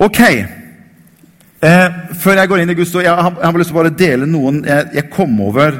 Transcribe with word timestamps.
Ok. 0.00 0.20
Eh, 1.60 1.88
før 2.16 2.38
jeg 2.40 2.48
går 2.48 2.62
inn 2.62 2.70
i 2.72 2.76
ord, 2.78 3.02
jeg 3.04 3.12
har, 3.12 3.34
jeg 3.36 3.44
har 3.44 3.58
lyst 3.60 3.68
til 3.68 3.76
å 3.76 3.80
bare 3.82 3.92
dele 3.92 4.24
noen 4.24 4.62
jeg, 4.64 4.86
jeg 4.96 5.10
kom 5.12 5.34
over 5.44 5.76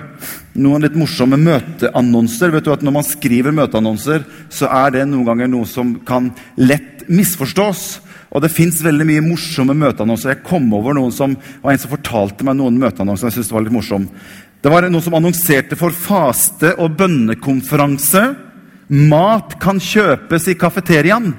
noen 0.61 0.85
litt 0.85 0.99
morsomme 0.99 1.39
møteannonser. 1.41 2.53
Vet 2.53 2.67
du 2.67 2.75
at 2.75 2.85
Når 2.85 2.97
man 2.99 3.07
skriver 3.07 3.57
møteannonser, 3.57 4.27
så 4.53 4.69
er 4.83 4.93
det 4.99 5.07
noen 5.09 5.25
ganger 5.31 5.49
noe 5.49 5.65
som 5.65 5.95
kan 6.05 6.29
lett 6.61 7.07
misforstås. 7.09 7.87
Og 8.31 8.45
det 8.45 8.53
fins 8.53 8.83
veldig 8.85 9.09
mye 9.09 9.25
morsomme 9.25 9.75
møteannonser. 9.79 10.35
Jeg 10.35 10.45
kom 10.47 10.69
over 10.77 11.01
noen 11.01 11.17
som, 11.17 11.33
var 11.65 11.73
en 11.73 11.81
som 11.81 11.97
fortalte 11.97 12.45
meg 12.45 12.61
noen 12.61 12.77
møteannonser 12.83 13.31
jeg 13.31 13.41
synes 13.41 13.55
var 13.57 13.65
litt 13.65 13.75
morsom. 13.75 14.05
Det 14.61 14.69
var 14.69 14.85
noen 14.85 15.03
som 15.03 15.17
annonserte 15.17 15.81
for 15.81 15.97
faste- 15.97 16.77
og 16.77 16.93
bønnekonferanse. 17.01 18.27
Mat 18.91 19.57
kan 19.63 19.81
kjøpes 19.81 20.53
i 20.53 20.61
kafeteriaen. 20.61 21.33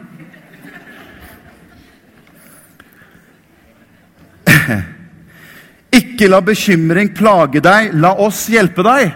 Ikke 5.92 6.30
la 6.32 6.40
bekymring 6.46 7.12
plage 7.16 7.60
deg, 7.64 7.92
la 8.00 8.14
oss 8.24 8.46
hjelpe 8.52 8.84
deg. 8.86 9.12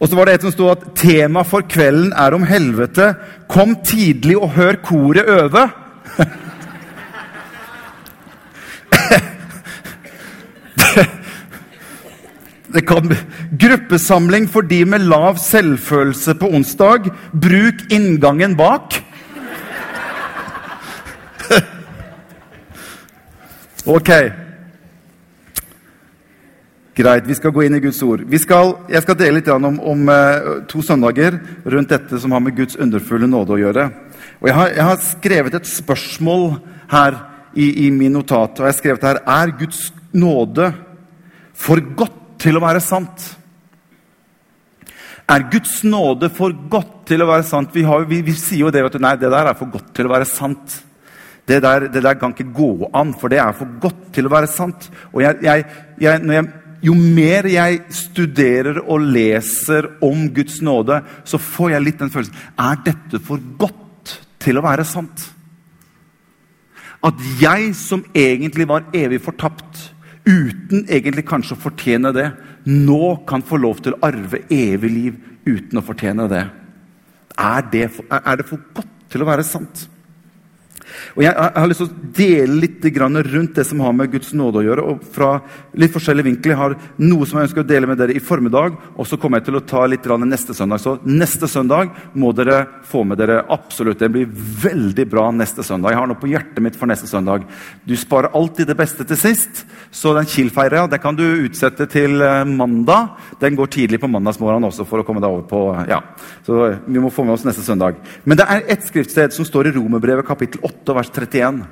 Og 0.00 0.08
så 0.08 0.16
var 0.16 0.24
det 0.26 0.34
et 0.38 0.44
som 0.46 0.52
stod 0.54 0.70
at 0.72 0.84
tema 0.96 1.42
for 1.44 1.60
kvelden 1.68 2.14
er 2.16 2.32
om 2.32 2.44
helvete. 2.48 3.10
Kom 3.50 3.74
tidlig 3.84 4.36
og 4.38 4.54
hør 4.56 4.74
koret 4.84 5.28
øve. 5.28 5.68
Det 12.70 12.86
kan 12.86 13.10
Gruppesamling 13.60 14.46
for 14.48 14.62
de 14.62 14.84
med 14.86 14.98
lav 15.10 15.36
selvfølelse 15.42 16.34
på 16.38 16.46
onsdag. 16.54 17.10
Bruk 17.34 17.74
inngangen 17.90 18.56
bak. 18.56 19.02
Ok. 23.90 24.10
Greit, 26.94 27.24
vi 27.26 27.34
skal 27.34 27.50
gå 27.50 27.64
inn 27.66 27.74
i 27.74 27.80
Guds 27.82 27.98
ord. 28.06 28.22
Skal, 28.38 28.74
jeg 28.92 29.02
skal 29.02 29.16
dele 29.18 29.40
litt 29.40 29.48
om, 29.50 29.66
om 29.66 30.10
uh, 30.12 30.60
to 30.70 30.82
søndager 30.84 31.40
rundt 31.64 31.90
dette 31.90 32.20
som 32.22 32.36
har 32.36 32.42
med 32.44 32.54
Guds 32.58 32.78
underfulle 32.78 33.26
nåde 33.30 33.56
å 33.56 33.58
gjøre. 33.58 33.86
Og 34.38 34.46
Jeg 34.46 34.56
har, 34.58 34.70
jeg 34.76 34.86
har 34.86 35.02
skrevet 35.02 35.56
et 35.58 35.70
spørsmål 35.70 36.44
her 36.92 37.18
i, 37.54 37.66
i, 37.86 37.88
min 37.90 38.14
notat. 38.14 38.60
og 38.60 38.68
jeg 38.68 38.70
har 38.70 38.78
skrevet 38.78 39.06
her, 39.08 39.20
Er 39.26 39.54
Guds 39.58 39.80
nåde 40.12 40.70
for 41.54 41.82
godt 41.82 42.20
til 42.44 42.60
å 42.60 42.62
være 42.62 42.82
sant? 42.84 43.26
Er 45.30 45.48
Guds 45.50 45.80
nåde 45.82 46.30
for 46.34 46.54
godt 46.70 46.94
til 47.10 47.24
å 47.24 47.30
være 47.32 47.48
sant? 47.48 47.74
Vi, 47.74 47.82
har, 47.86 48.06
vi, 48.06 48.22
vi 48.22 48.36
sier 48.38 48.68
jo 48.68 48.70
det, 48.70 48.84
vet 48.86 48.98
du, 48.98 49.02
nei, 49.02 49.16
det 49.18 49.32
der 49.34 49.50
er 49.50 49.58
for 49.58 49.72
godt 49.72 49.90
til 49.98 50.06
å 50.06 50.14
være 50.14 50.30
sant. 50.30 50.78
Det 51.50 51.58
der, 51.64 51.88
det 51.90 52.02
der, 52.04 52.14
kan 52.14 52.34
ikke 52.34 52.52
gå 52.54 52.90
an, 52.94 53.12
for 53.18 53.32
det 53.32 53.40
er 53.42 53.54
for 53.56 53.70
godt 53.82 54.12
til 54.14 54.28
å 54.28 54.32
være 54.32 54.50
sant. 54.50 54.86
Og 55.10 55.24
jeg, 55.24 55.40
jeg, 55.42 55.64
jeg, 55.98 56.44
jo 56.84 56.94
mer 56.94 57.48
jeg 57.50 57.82
studerer 57.92 58.80
og 58.86 59.02
leser 59.16 59.88
om 60.04 60.28
Guds 60.34 60.60
nåde, 60.64 61.00
så 61.24 61.40
får 61.42 61.74
jeg 61.74 61.84
litt 61.84 62.00
den 62.00 62.12
følelsen 62.12 62.38
Er 62.54 62.80
dette 62.86 63.20
for 63.24 63.42
godt 63.60 64.16
til 64.40 64.60
å 64.60 64.64
være 64.64 64.86
sant? 64.88 65.26
At 67.04 67.20
jeg 67.40 67.74
som 67.76 68.04
egentlig 68.14 68.68
var 68.68 68.86
evig 68.96 69.22
fortapt, 69.24 69.88
uten 70.28 70.84
egentlig 70.84 71.24
kanskje 71.28 71.56
å 71.56 71.62
fortjene 71.62 72.12
det, 72.12 72.28
nå 72.68 73.14
kan 73.28 73.42
få 73.42 73.56
lov 73.60 73.80
til 73.84 73.96
å 73.96 74.02
arve 74.04 74.44
evig 74.52 74.90
liv 74.92 75.20
uten 75.48 75.80
å 75.80 75.84
fortjene 75.84 76.28
det. 76.30 76.44
Er 77.40 77.64
det 77.72 77.86
for, 77.94 78.04
er 78.20 78.36
det 78.36 78.46
for 78.48 78.60
godt 78.76 79.08
til 79.10 79.24
å 79.24 79.28
være 79.30 79.46
sant? 79.48 79.88
Og 81.16 81.24
Jeg, 81.24 81.32
jeg 81.34 81.56
har 81.56 81.70
lyst 81.70 81.82
til 81.82 81.88
å 81.88 82.10
dele 82.16 82.58
litt 82.62 82.86
rundt 83.30 83.56
det 83.56 83.64
som 83.66 83.80
har 83.82 83.94
med 83.96 84.12
Guds 84.12 84.32
nåde 84.36 84.60
å 84.60 84.64
gjøre. 84.64 84.82
og 84.82 85.02
fra 85.10 85.40
litt 85.74 85.92
forskjellige 85.92 86.28
vinkler. 86.28 86.52
Jeg 86.52 86.60
har 86.60 86.76
noe 86.98 87.26
som 87.26 87.38
jeg 87.38 87.48
ønsker 87.48 87.64
å 87.64 87.66
dele 87.66 87.86
med 87.86 87.98
dere 87.98 88.14
i 88.14 88.22
formiddag, 88.22 88.76
og 88.96 89.06
så 89.06 89.18
kommer 89.18 89.40
jeg 89.40 89.48
til 89.48 89.58
å 89.58 89.64
ta 89.66 89.86
litt 89.86 90.06
neste 90.06 90.54
søndag. 90.54 90.80
Så 90.80 90.98
neste 91.04 91.48
søndag 91.48 91.90
må 92.14 92.32
dere 92.32 92.66
få 92.86 93.04
med 93.04 93.18
dere 93.18 93.44
absolutt. 93.48 93.98
Det 93.98 94.10
blir 94.10 94.28
veldig 94.30 95.06
bra 95.10 95.30
neste 95.30 95.62
søndag. 95.62 95.90
Jeg 95.90 96.00
har 96.00 96.06
noe 96.10 96.20
på 96.20 96.30
hjertet 96.30 96.62
mitt 96.62 96.76
for 96.76 96.86
neste 96.86 97.06
søndag. 97.06 97.46
Du 97.84 97.96
sparer 97.96 98.34
alltid 98.34 98.66
det 98.66 98.78
beste 98.78 99.04
til 99.04 99.18
sist, 99.18 99.64
så 99.90 100.14
den 100.14 100.28
Kiel-feira 100.28 100.86
kan 101.00 101.16
du 101.16 101.24
utsette 101.46 101.86
til 101.90 102.20
eh, 102.22 102.44
mandag. 102.44 103.16
Den 103.40 103.56
går 103.58 103.70
tidlig 103.70 104.00
på 104.00 104.10
mandagsmorgenen 104.10 104.68
også 104.70 104.86
for 104.86 105.00
å 105.00 105.06
komme 105.06 105.22
deg 105.22 105.30
over 105.30 105.46
på 105.48 105.62
ja. 105.88 106.00
Så 106.46 106.76
vi 106.86 107.02
må 107.02 107.10
få 107.10 107.24
med 107.24 107.34
oss 107.34 107.46
neste 107.46 107.64
søndag. 107.66 107.98
Men 108.24 108.38
det 108.38 108.46
er 108.46 108.66
ett 108.70 108.86
skriftsted 108.86 109.34
som 109.34 109.46
står 109.46 109.70
i 109.70 109.74
Romerbrevet 109.74 110.26
kapittel 110.28 110.62
8 110.66 110.80
8 110.80 110.99
vers 111.00 111.12
31. 111.12 111.62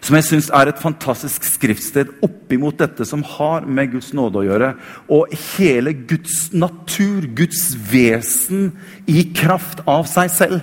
Som 0.00 0.16
jeg 0.16 0.26
syns 0.26 0.48
er 0.54 0.70
et 0.70 0.80
fantastisk 0.80 1.44
skriftsted 1.44 2.12
oppimot 2.24 2.78
dette 2.80 3.04
som 3.08 3.22
har 3.36 3.66
med 3.68 3.92
Guds 3.94 4.12
nåde 4.16 4.40
å 4.40 4.46
gjøre. 4.46 4.72
Og 5.12 5.32
hele 5.56 5.92
Guds 6.08 6.50
natur, 6.56 7.26
Guds 7.36 7.74
vesen, 7.90 8.70
i 9.10 9.26
kraft 9.36 9.82
av 9.88 10.08
seg 10.10 10.32
selv. 10.32 10.60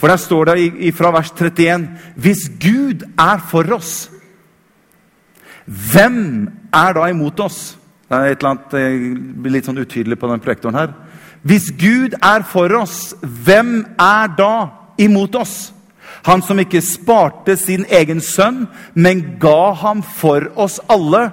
For 0.00 0.08
der 0.08 0.20
står 0.20 0.52
det 0.52 0.94
fra 0.96 1.12
vers 1.12 1.30
31.: 1.34 1.88
Hvis 2.16 2.46
Gud 2.60 3.04
er 3.20 3.42
for 3.50 3.68
oss, 3.76 4.08
hvem 5.66 6.48
er 6.72 6.96
da 6.96 7.08
imot 7.12 7.40
oss? 7.40 7.76
Det 8.08 8.16
er 8.16 8.32
et 8.32 8.42
eller 8.42 8.54
annet, 8.54 9.36
blir 9.42 9.56
litt 9.56 9.68
sånn 9.68 9.80
utydelig 9.80 10.18
på 10.20 10.28
den 10.28 10.40
projektoren 10.40 10.76
her. 10.76 10.92
Hvis 11.44 11.70
Gud 11.76 12.16
er 12.22 12.44
for 12.48 12.72
oss, 12.80 13.14
hvem 13.20 13.82
er 14.00 14.32
da 14.36 14.54
imot 15.00 15.36
oss? 15.36 15.73
Han 16.24 16.42
som 16.42 16.60
ikke 16.60 16.80
sparte 16.80 17.56
sin 17.60 17.84
egen 17.92 18.20
sønn, 18.24 18.64
men 18.94 19.36
ga 19.40 19.74
ham 19.76 20.00
for 20.02 20.46
oss 20.56 20.78
alle. 20.88 21.26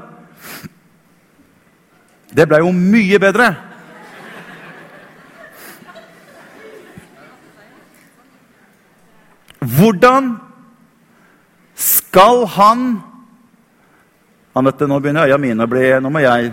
Det 2.31 2.47
ble 2.47 2.59
jo 2.59 2.73
mye 2.75 3.19
bedre. 3.19 3.49
Hvordan 9.61 10.33
skal 11.77 12.45
han 12.57 12.85
Anette, 14.57 14.83
nå 14.83 14.97
begynner 14.99 15.29
øya 15.29 15.37
mine 15.39 15.63
å 15.63 15.69
bli 15.69 15.85
Nå 16.03 16.09
må 16.11 16.19
jeg, 16.19 16.49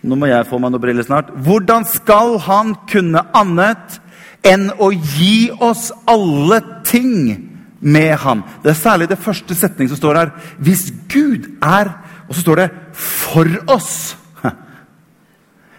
nå 0.00 0.16
må 0.16 0.30
jeg 0.30 0.46
få 0.48 0.56
meg 0.62 0.70
noen 0.72 0.80
briller 0.80 1.04
snart. 1.04 1.28
Hvordan 1.44 1.84
skal 1.84 2.38
han 2.46 2.70
kunne 2.88 3.26
annet 3.36 3.98
enn 4.46 4.70
å 4.80 4.88
gi 4.94 5.50
oss 5.60 5.90
alle 6.08 6.62
ting 6.88 7.50
med 7.84 8.16
ham. 8.24 8.42
Det 8.62 8.70
er 8.72 8.80
særlig 8.80 9.08
det 9.08 9.20
første 9.20 9.54
setning 9.54 9.88
som 9.90 10.00
står 10.00 10.18
her. 10.18 10.34
Hvis 10.58 10.92
Gud 11.12 11.50
er 11.62 12.00
Og 12.28 12.34
så 12.34 12.40
står 12.40 12.54
det 12.54 12.70
'for 12.92 13.44
oss'. 13.68 14.16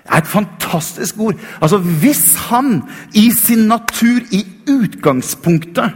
Det 0.05 0.13
er 0.13 0.17
et 0.17 0.27
fantastisk 0.27 1.19
ord. 1.19 1.33
Altså, 1.61 1.77
Hvis 1.77 2.35
han 2.35 2.83
i 3.13 3.31
sin 3.31 3.67
natur, 3.67 4.21
i 4.31 4.45
utgangspunktet, 4.69 5.91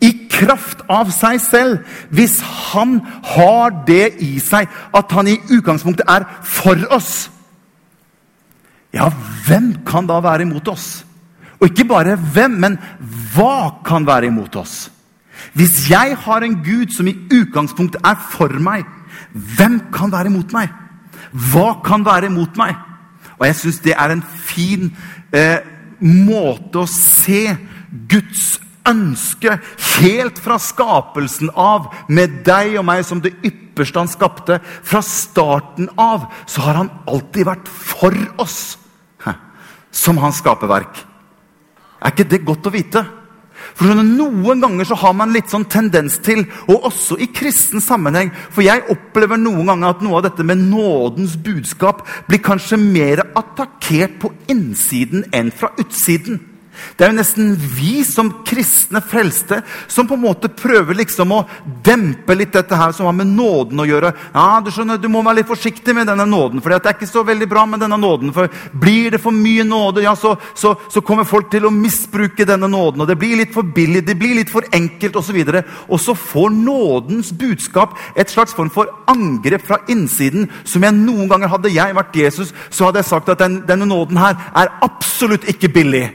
i 0.00 0.28
kraft 0.30 0.84
av 0.88 1.10
seg 1.10 1.40
selv 1.42 1.78
Hvis 2.14 2.40
han 2.40 3.00
har 3.34 3.84
det 3.86 4.12
i 4.22 4.38
seg 4.38 4.68
at 4.94 5.12
han 5.12 5.26
i 5.26 5.38
utgangspunktet 5.50 6.06
er 6.08 6.26
for 6.46 6.78
oss 6.94 7.30
Ja, 8.94 9.10
hvem 9.46 9.74
kan 9.86 10.06
da 10.06 10.20
være 10.24 10.46
imot 10.46 10.68
oss? 10.68 11.04
Og 11.58 11.68
ikke 11.68 11.88
bare 11.90 12.14
hvem, 12.16 12.50
men 12.50 12.78
hva 13.34 13.82
kan 13.84 14.06
være 14.06 14.30
imot 14.30 14.54
oss? 14.56 14.90
Hvis 15.56 15.88
jeg 15.90 16.16
har 16.24 16.44
en 16.44 16.58
Gud 16.64 16.92
som 16.94 17.08
i 17.08 17.16
utgangspunktet 17.32 18.04
er 18.04 18.18
for 18.32 18.52
meg, 18.62 18.84
hvem 19.32 19.80
kan 19.94 20.12
være 20.12 20.32
imot 20.32 20.52
meg? 20.54 20.72
Hva 21.32 21.78
kan 21.84 22.04
være 22.06 22.30
imot 22.30 22.56
meg? 22.60 22.76
Og 23.38 23.46
jeg 23.46 23.58
syns 23.58 23.82
det 23.84 23.94
er 23.94 24.12
en 24.12 24.22
fin 24.22 24.88
eh, 25.32 25.60
måte 26.00 26.82
å 26.82 26.90
se 26.90 27.54
Guds 28.10 28.58
ønske 28.88 29.58
helt 29.98 30.38
fra 30.40 30.56
skapelsen 30.62 31.52
av, 31.52 31.90
med 32.08 32.40
deg 32.46 32.78
og 32.80 32.86
meg 32.88 33.04
som 33.06 33.20
det 33.22 33.34
ypperste 33.44 34.00
han 34.00 34.10
skapte. 34.10 34.58
Fra 34.64 35.02
starten 35.04 35.90
av 36.00 36.28
så 36.48 36.64
har 36.66 36.82
han 36.82 36.92
alltid 37.06 37.48
vært 37.48 37.68
for 37.68 38.16
oss 38.42 38.76
som 39.98 40.18
hans 40.20 40.42
skaperverk. 40.42 41.00
Er 41.98 42.12
ikke 42.12 42.28
det 42.28 42.44
godt 42.46 42.68
å 42.68 42.72
vite? 42.72 43.02
For 43.78 43.94
Noen 43.98 44.62
ganger 44.62 44.88
så 44.88 44.98
har 44.98 45.14
man 45.16 45.32
litt 45.34 45.50
sånn 45.52 45.66
tendens 45.70 46.18
til, 46.24 46.44
og 46.68 46.88
også 46.90 47.18
i 47.22 47.28
kristen 47.34 47.82
sammenheng 47.84 48.30
For 48.54 48.64
jeg 48.64 48.86
opplever 48.92 49.40
noen 49.40 49.68
ganger 49.68 49.92
at 49.92 50.04
noe 50.04 50.18
av 50.20 50.28
dette 50.28 50.46
med 50.46 50.62
nådens 50.70 51.36
budskap 51.36 52.04
blir 52.28 52.42
kanskje 52.44 52.80
mer 52.80 53.24
attakkert 53.38 54.18
på 54.22 54.32
innsiden 54.50 55.26
enn 55.34 55.52
fra 55.54 55.72
utsiden. 55.80 56.40
Det 56.96 57.06
er 57.06 57.12
jo 57.12 57.18
nesten 57.20 57.52
vi 57.56 58.02
som 58.06 58.32
kristne 58.46 59.02
frelste 59.04 59.60
som 59.86 60.08
på 60.08 60.18
en 60.18 60.24
måte 60.24 60.50
prøver 60.50 60.98
liksom 60.98 61.32
å 61.36 61.44
dempe 61.84 62.36
litt 62.36 62.56
dette 62.56 62.76
her 62.78 62.92
som 62.96 63.08
har 63.08 63.16
med 63.16 63.30
nåden 63.30 63.80
å 63.80 63.88
gjøre. 63.88 64.12
Ja, 64.34 64.60
Du 64.64 64.72
skjønner, 64.74 64.98
du 64.98 65.08
må 65.08 65.22
være 65.22 65.40
litt 65.40 65.50
forsiktig 65.50 65.94
med 65.94 66.08
denne 66.10 66.26
nåden, 66.26 66.60
for 66.60 66.74
det 66.74 66.82
er 66.82 66.96
ikke 66.96 67.08
så 67.08 67.22
veldig 67.24 67.48
bra 67.48 67.64
med 67.66 67.80
denne 67.80 67.96
nåden. 68.00 68.32
for 68.34 68.50
Blir 68.72 69.12
det 69.14 69.22
for 69.22 69.32
mye 69.32 69.64
nåde, 69.64 70.02
ja, 70.02 70.14
så, 70.16 70.34
så, 70.54 70.74
så 70.90 71.00
kommer 71.00 71.24
folk 71.24 71.50
til 71.50 71.66
å 71.66 71.74
misbruke 71.74 72.46
denne 72.48 72.68
nåden. 72.68 73.00
og 73.00 73.08
Det 73.08 73.18
blir 73.18 73.36
litt 73.38 73.54
for 73.54 73.62
billig, 73.62 74.04
det 74.06 74.18
blir 74.18 74.34
litt 74.34 74.50
for 74.50 74.66
enkelt 74.72 75.16
osv. 75.16 75.38
Og, 75.38 75.54
så 75.54 75.62
og 75.88 76.00
så 76.00 76.14
får 76.14 76.50
nådens 76.50 77.32
budskap 77.32 77.96
et 78.16 78.30
slags 78.30 78.54
form 78.54 78.70
for 78.70 78.86
angrep 79.10 79.64
fra 79.66 79.80
innsiden 79.90 80.46
som 80.64 80.84
jeg 80.84 80.94
noen 80.94 81.28
ganger 81.28 81.50
hadde 81.52 81.74
jeg 81.74 81.96
vært 81.96 82.16
Jesus, 82.16 82.54
så 82.70 82.88
hadde 82.88 83.02
jeg 83.02 83.10
sagt 83.10 83.28
at 83.34 83.42
den, 83.42 83.60
denne 83.68 83.88
nåden 83.88 84.20
her 84.20 84.38
er 84.54 84.72
absolutt 84.84 85.48
ikke 85.50 85.72
billig. 85.74 86.06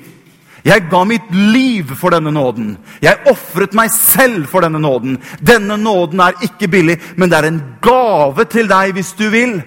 Jeg 0.63 0.86
ga 0.92 1.04
mitt 1.04 1.27
liv 1.36 1.92
for 2.00 2.15
denne 2.15 2.31
nåden. 2.31 2.77
Jeg 3.04 3.27
ofret 3.27 3.75
meg 3.75 3.92
selv 3.92 4.48
for 4.51 4.63
denne 4.63 4.80
nåden. 4.80 5.18
Denne 5.44 5.75
nåden 5.77 6.24
er 6.24 6.39
ikke 6.45 6.71
billig, 6.71 7.00
men 7.18 7.31
det 7.31 7.39
er 7.39 7.50
en 7.50 7.62
gave 7.83 8.48
til 8.51 8.71
deg 8.71 8.95
hvis 8.95 9.12
du 9.19 9.27
vil. 9.33 9.60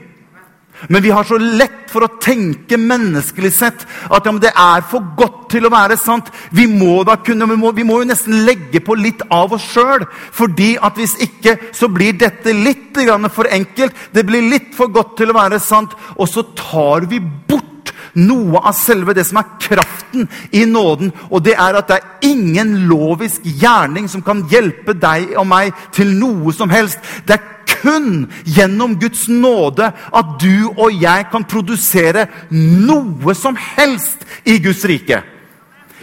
Men 0.89 1.03
vi 1.03 1.11
har 1.11 1.25
så 1.25 1.39
lett 1.41 1.89
for 1.89 2.05
å 2.05 2.17
tenke 2.21 2.77
menneskelig 2.77 3.53
sett 3.55 3.85
at 4.13 4.27
ja, 4.29 4.33
det 4.41 4.51
er 4.53 4.83
for 4.89 5.05
godt 5.17 5.47
til 5.55 5.65
å 5.65 5.73
være 5.73 5.97
sant. 6.01 6.29
Vi 6.53 6.67
må, 6.69 6.99
kunne, 7.25 7.49
vi 7.49 7.57
må, 7.61 7.73
vi 7.77 7.87
må 7.89 8.01
jo 8.03 8.09
nesten 8.11 8.43
legge 8.45 8.83
på 8.85 8.97
litt 8.99 9.25
av 9.33 9.55
oss 9.57 9.65
sjøl. 9.73 10.05
fordi 10.33 10.75
at 10.77 10.99
hvis 11.01 11.17
ikke, 11.25 11.57
så 11.73 11.89
blir 11.89 12.19
dette 12.21 12.53
litt 12.53 12.97
for 13.33 13.49
enkelt. 13.49 13.95
Det 14.13 14.25
blir 14.25 14.51
litt 14.51 14.75
for 14.75 14.89
godt 14.89 15.17
til 15.17 15.31
å 15.31 15.37
være 15.37 15.61
sant. 15.61 15.93
Og 16.17 16.29
så 16.29 16.45
tar 16.57 17.09
vi 17.09 17.21
bort 17.21 17.76
noe 18.17 18.61
av 18.63 18.77
selve 18.77 19.15
det 19.17 19.27
som 19.29 19.41
er 19.41 19.51
kraften 19.63 20.29
i 20.57 20.65
nåden. 20.69 21.13
Og 21.31 21.45
det 21.45 21.57
er 21.57 21.79
at 21.79 21.91
det 21.91 21.99
er 21.99 22.31
ingen 22.31 22.75
lovisk 22.91 23.45
gjerning 23.45 24.09
som 24.11 24.25
kan 24.25 24.45
hjelpe 24.51 24.97
deg 24.97 25.37
og 25.37 25.47
meg 25.51 25.75
til 25.97 26.15
noe 26.17 26.55
som 26.57 26.73
helst. 26.73 26.99
Det 27.27 27.37
er 27.37 27.53
kun 27.77 28.27
gjennom 28.45 28.97
Guds 29.01 29.27
nåde 29.29 29.91
at 29.91 30.37
du 30.41 30.71
og 30.77 30.95
jeg 31.03 31.27
kan 31.33 31.45
produsere 31.49 32.27
noe 32.51 33.35
som 33.37 33.59
helst 33.59 34.25
i 34.45 34.59
Guds 34.63 34.85
rike. 34.89 35.23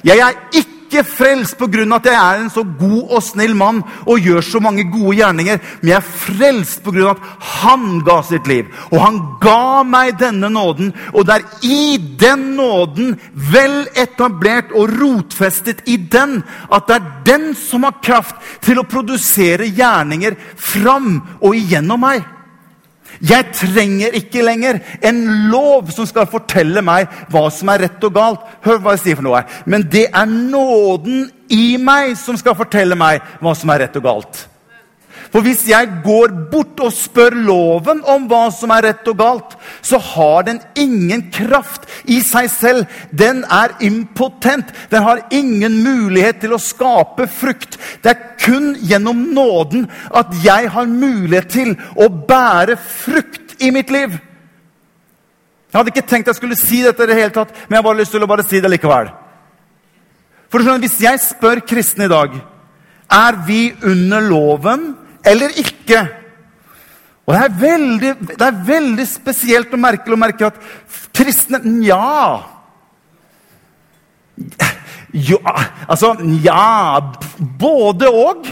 Jeg 0.03 0.19
er 0.19 0.37
ikke 0.51 0.72
ikke 0.93 1.09
frelst 1.17 1.57
pga. 1.57 1.83
at 1.95 2.05
jeg 2.05 2.15
er 2.15 2.41
en 2.41 2.49
så 2.49 2.63
god 2.63 3.15
og 3.17 3.23
snill 3.23 3.55
mann 3.55 3.81
og 4.05 4.19
gjør 4.19 4.41
så 4.41 4.59
mange 4.59 4.85
gode 4.91 5.17
gjerninger, 5.17 5.57
men 5.81 5.89
jeg 5.89 5.97
er 5.97 6.11
frelst 6.25 6.83
pga. 6.83 7.11
at 7.11 7.23
han 7.39 8.01
ga 8.05 8.21
sitt 8.23 8.47
liv. 8.47 8.65
Og 8.91 9.01
han 9.01 9.19
ga 9.41 9.83
meg 9.83 10.19
denne 10.19 10.49
nåden, 10.49 10.93
og 11.13 11.25
det 11.25 11.35
er 11.35 11.67
i 11.67 11.97
den 11.97 12.55
nåden, 12.57 13.17
vel 13.33 13.87
etablert 13.95 14.71
og 14.73 14.93
rotfestet 14.99 15.83
i 15.87 15.97
den, 15.97 16.43
at 16.71 16.87
det 16.87 16.95
er 16.95 17.11
den 17.25 17.55
som 17.55 17.83
har 17.83 17.99
kraft 18.03 18.35
til 18.61 18.79
å 18.79 18.87
produsere 18.87 19.69
gjerninger 19.69 20.37
fram 20.55 21.21
og 21.41 21.55
igjennom 21.55 22.03
meg. 22.03 22.32
Jeg 23.21 23.51
trenger 23.53 24.15
ikke 24.17 24.45
lenger 24.45 24.79
en 25.05 25.21
lov 25.51 25.91
som 25.93 26.07
skal 26.09 26.29
fortelle 26.31 26.81
meg 26.85 27.11
hva 27.33 27.45
som 27.53 27.69
er 27.73 27.85
rett 27.87 28.07
og 28.07 28.15
galt. 28.15 28.47
Hør 28.65 28.81
hva 28.81 28.95
jeg 28.95 29.03
sier 29.03 29.19
for 29.19 29.27
noe. 29.27 29.43
Men 29.65 29.85
det 29.91 30.07
er 30.09 30.25
nåden 30.29 31.27
i 31.53 31.77
meg 31.77 32.17
som 32.19 32.39
skal 32.39 32.57
fortelle 32.57 32.97
meg 32.99 33.21
hva 33.43 33.53
som 33.57 33.71
er 33.73 33.85
rett 33.85 34.01
og 34.01 34.07
galt. 34.07 34.47
For 35.33 35.41
hvis 35.41 35.63
jeg 35.65 35.87
går 36.05 36.29
bort 36.51 36.77
og 36.85 36.93
spør 36.93 37.33
loven 37.33 38.03
om 38.05 38.27
hva 38.29 38.43
som 38.53 38.69
er 38.75 38.85
rett 38.85 39.07
og 39.09 39.17
galt, 39.17 39.55
så 39.81 39.97
har 39.97 40.45
den 40.45 40.59
ingen 40.77 41.23
kraft 41.33 41.87
i 42.05 42.19
seg 42.21 42.51
selv. 42.53 42.99
Den 43.09 43.41
er 43.49 43.73
impotent. 43.81 44.69
Den 44.93 45.01
har 45.01 45.23
ingen 45.33 45.79
mulighet 45.81 46.43
til 46.43 46.53
å 46.53 46.61
skape 46.61 47.25
frukt. 47.33 47.79
Det 48.05 48.13
er 48.13 48.21
kun 48.43 48.75
gjennom 48.85 49.25
nåden 49.33 49.89
at 50.13 50.37
jeg 50.45 50.69
har 50.75 50.93
mulighet 50.93 51.49
til 51.49 51.73
å 51.97 52.11
bære 52.13 52.77
frukt 52.77 53.57
i 53.57 53.73
mitt 53.73 53.89
liv. 53.89 54.13
Jeg 55.73 55.79
hadde 55.79 55.95
ikke 55.95 56.09
tenkt 56.13 56.29
jeg 56.29 56.37
skulle 56.37 56.61
si 56.61 56.83
dette, 56.85 57.01
i 57.01 57.09
det 57.09 57.17
hele 57.17 57.33
tatt, 57.33 57.57
men 57.65 57.79
jeg 57.79 57.89
har 57.89 58.03
lyst 58.03 58.13
til 58.13 58.21
å 58.21 58.29
bare 58.29 58.45
si 58.45 58.61
det 58.61 58.69
likevel. 58.69 59.09
For 60.53 60.61
Hvis 60.61 61.01
jeg 61.01 61.17
spør 61.17 61.65
kristne 61.65 62.05
i 62.05 62.13
dag 62.13 62.35
er 63.09 63.45
vi 63.47 63.71
under 63.81 64.21
loven 64.21 64.91
eller 65.25 65.55
ikke. 65.59 66.01
Og 67.23 67.35
det 67.35 67.43
er 67.43 67.59
veldig, 67.59 68.15
det 68.33 68.47
er 68.47 68.63
veldig 68.67 69.05
spesielt 69.07 69.75
og 69.75 69.79
merkelig 69.79 70.17
å 70.17 70.19
merke 70.19 70.49
at 70.49 70.57
kristne 71.15 71.61
Nja. 71.63 72.41
Jo, 75.13 75.37
altså 75.87 76.15
Nja 76.19 76.99
Både 77.59 78.09
og. 78.09 78.49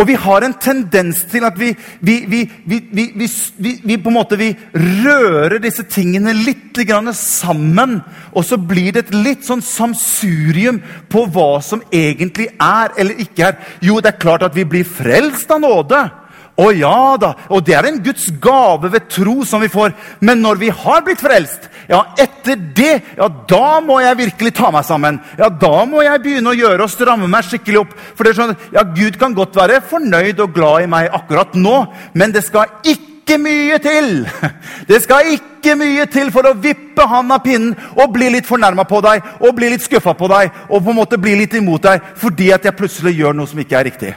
Og 0.00 0.06
vi 0.08 0.16
har 0.16 0.44
en 0.46 0.54
tendens 0.56 1.26
til 1.28 1.44
at 1.44 1.58
vi, 1.60 1.74
vi, 2.00 2.16
vi, 2.64 3.72
vi 3.84 3.96
på 4.00 4.08
en 4.08 4.16
måte 4.16 4.38
rører 4.72 5.58
disse 5.60 5.84
tingene 5.84 6.32
litt 6.32 6.80
sammen. 7.16 7.98
Og 8.32 8.44
så 8.46 8.56
blir 8.56 8.94
det 8.94 9.02
et 9.04 9.14
litt 9.14 9.44
sånn 9.44 9.60
samsurium 9.60 10.80
på 11.10 11.26
hva 11.28 11.60
som 11.60 11.82
egentlig 11.92 12.48
er 12.56 12.96
eller 12.96 13.20
ikke 13.20 13.50
er. 13.50 13.60
Jo, 13.84 14.00
det 14.00 14.14
er 14.14 14.22
klart 14.22 14.46
at 14.46 14.56
vi 14.56 14.64
blir 14.64 14.88
frelst 14.88 15.50
av 15.50 15.60
nåde. 15.60 16.00
Å 16.60 16.68
ja 16.76 17.16
da! 17.20 17.32
Og 17.54 17.64
det 17.64 17.76
er 17.76 17.88
en 17.88 18.00
Guds 18.04 18.26
gave 18.42 18.90
ved 18.92 19.08
tro 19.12 19.40
som 19.48 19.62
vi 19.62 19.70
får. 19.72 19.94
Men 20.20 20.42
når 20.44 20.60
vi 20.60 20.70
har 20.74 21.04
blitt 21.06 21.22
frelst, 21.22 21.68
ja, 21.90 22.02
etter 22.20 22.58
det, 22.76 22.92
ja, 23.18 23.28
da 23.50 23.80
må 23.84 24.00
jeg 24.02 24.18
virkelig 24.20 24.52
ta 24.58 24.70
meg 24.74 24.86
sammen. 24.86 25.20
Ja, 25.40 25.48
da 25.48 25.84
må 25.88 26.04
jeg 26.04 26.22
begynne 26.22 26.52
å 26.52 26.58
gjøre 26.58 26.86
og 26.86 26.92
stramme 26.92 27.30
meg 27.30 27.48
skikkelig 27.48 27.84
opp. 27.84 27.94
For 28.14 28.26
det 28.26 28.34
er 28.34 28.40
sånn, 28.42 28.56
ja, 28.76 28.84
Gud 28.84 29.18
kan 29.20 29.36
godt 29.36 29.56
være 29.58 29.80
fornøyd 29.90 30.44
og 30.44 30.54
glad 30.56 30.84
i 30.84 30.90
meg 30.90 31.10
akkurat 31.16 31.56
nå, 31.58 31.76
men 32.14 32.36
det 32.36 32.44
skal 32.46 32.70
ikke 32.84 33.40
mye 33.40 33.76
til. 33.82 34.24
Det 34.90 34.98
skal 35.04 35.28
ikke 35.36 35.76
mye 35.78 36.06
til 36.10 36.32
for 36.34 36.48
å 36.48 36.56
vippe 36.58 37.04
han 37.06 37.30
av 37.30 37.44
pinnen 37.44 37.76
og 37.94 38.10
bli 38.16 38.30
litt 38.34 38.48
fornærma 38.48 38.82
på 38.90 38.98
deg 39.04 39.28
og 39.38 39.54
bli 39.54 39.68
litt 39.70 39.84
skuffa 39.84 40.16
på 40.18 40.30
deg 40.32 40.50
og 40.66 40.80
på 40.80 40.90
en 40.90 40.98
måte 40.98 41.20
bli 41.20 41.36
litt 41.38 41.54
imot 41.54 41.84
deg 41.84 42.10
fordi 42.18 42.48
at 42.56 42.66
jeg 42.66 42.78
plutselig 42.80 43.14
gjør 43.20 43.38
noe 43.38 43.46
som 43.46 43.62
ikke 43.62 43.78
er 43.78 43.86
riktig. 43.86 44.12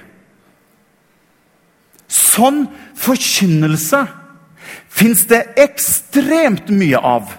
Sånn 2.33 2.65
forkynnelse 2.97 4.03
fins 4.93 5.25
det 5.29 5.43
ekstremt 5.61 6.69
mye 6.73 6.97
av. 6.97 7.31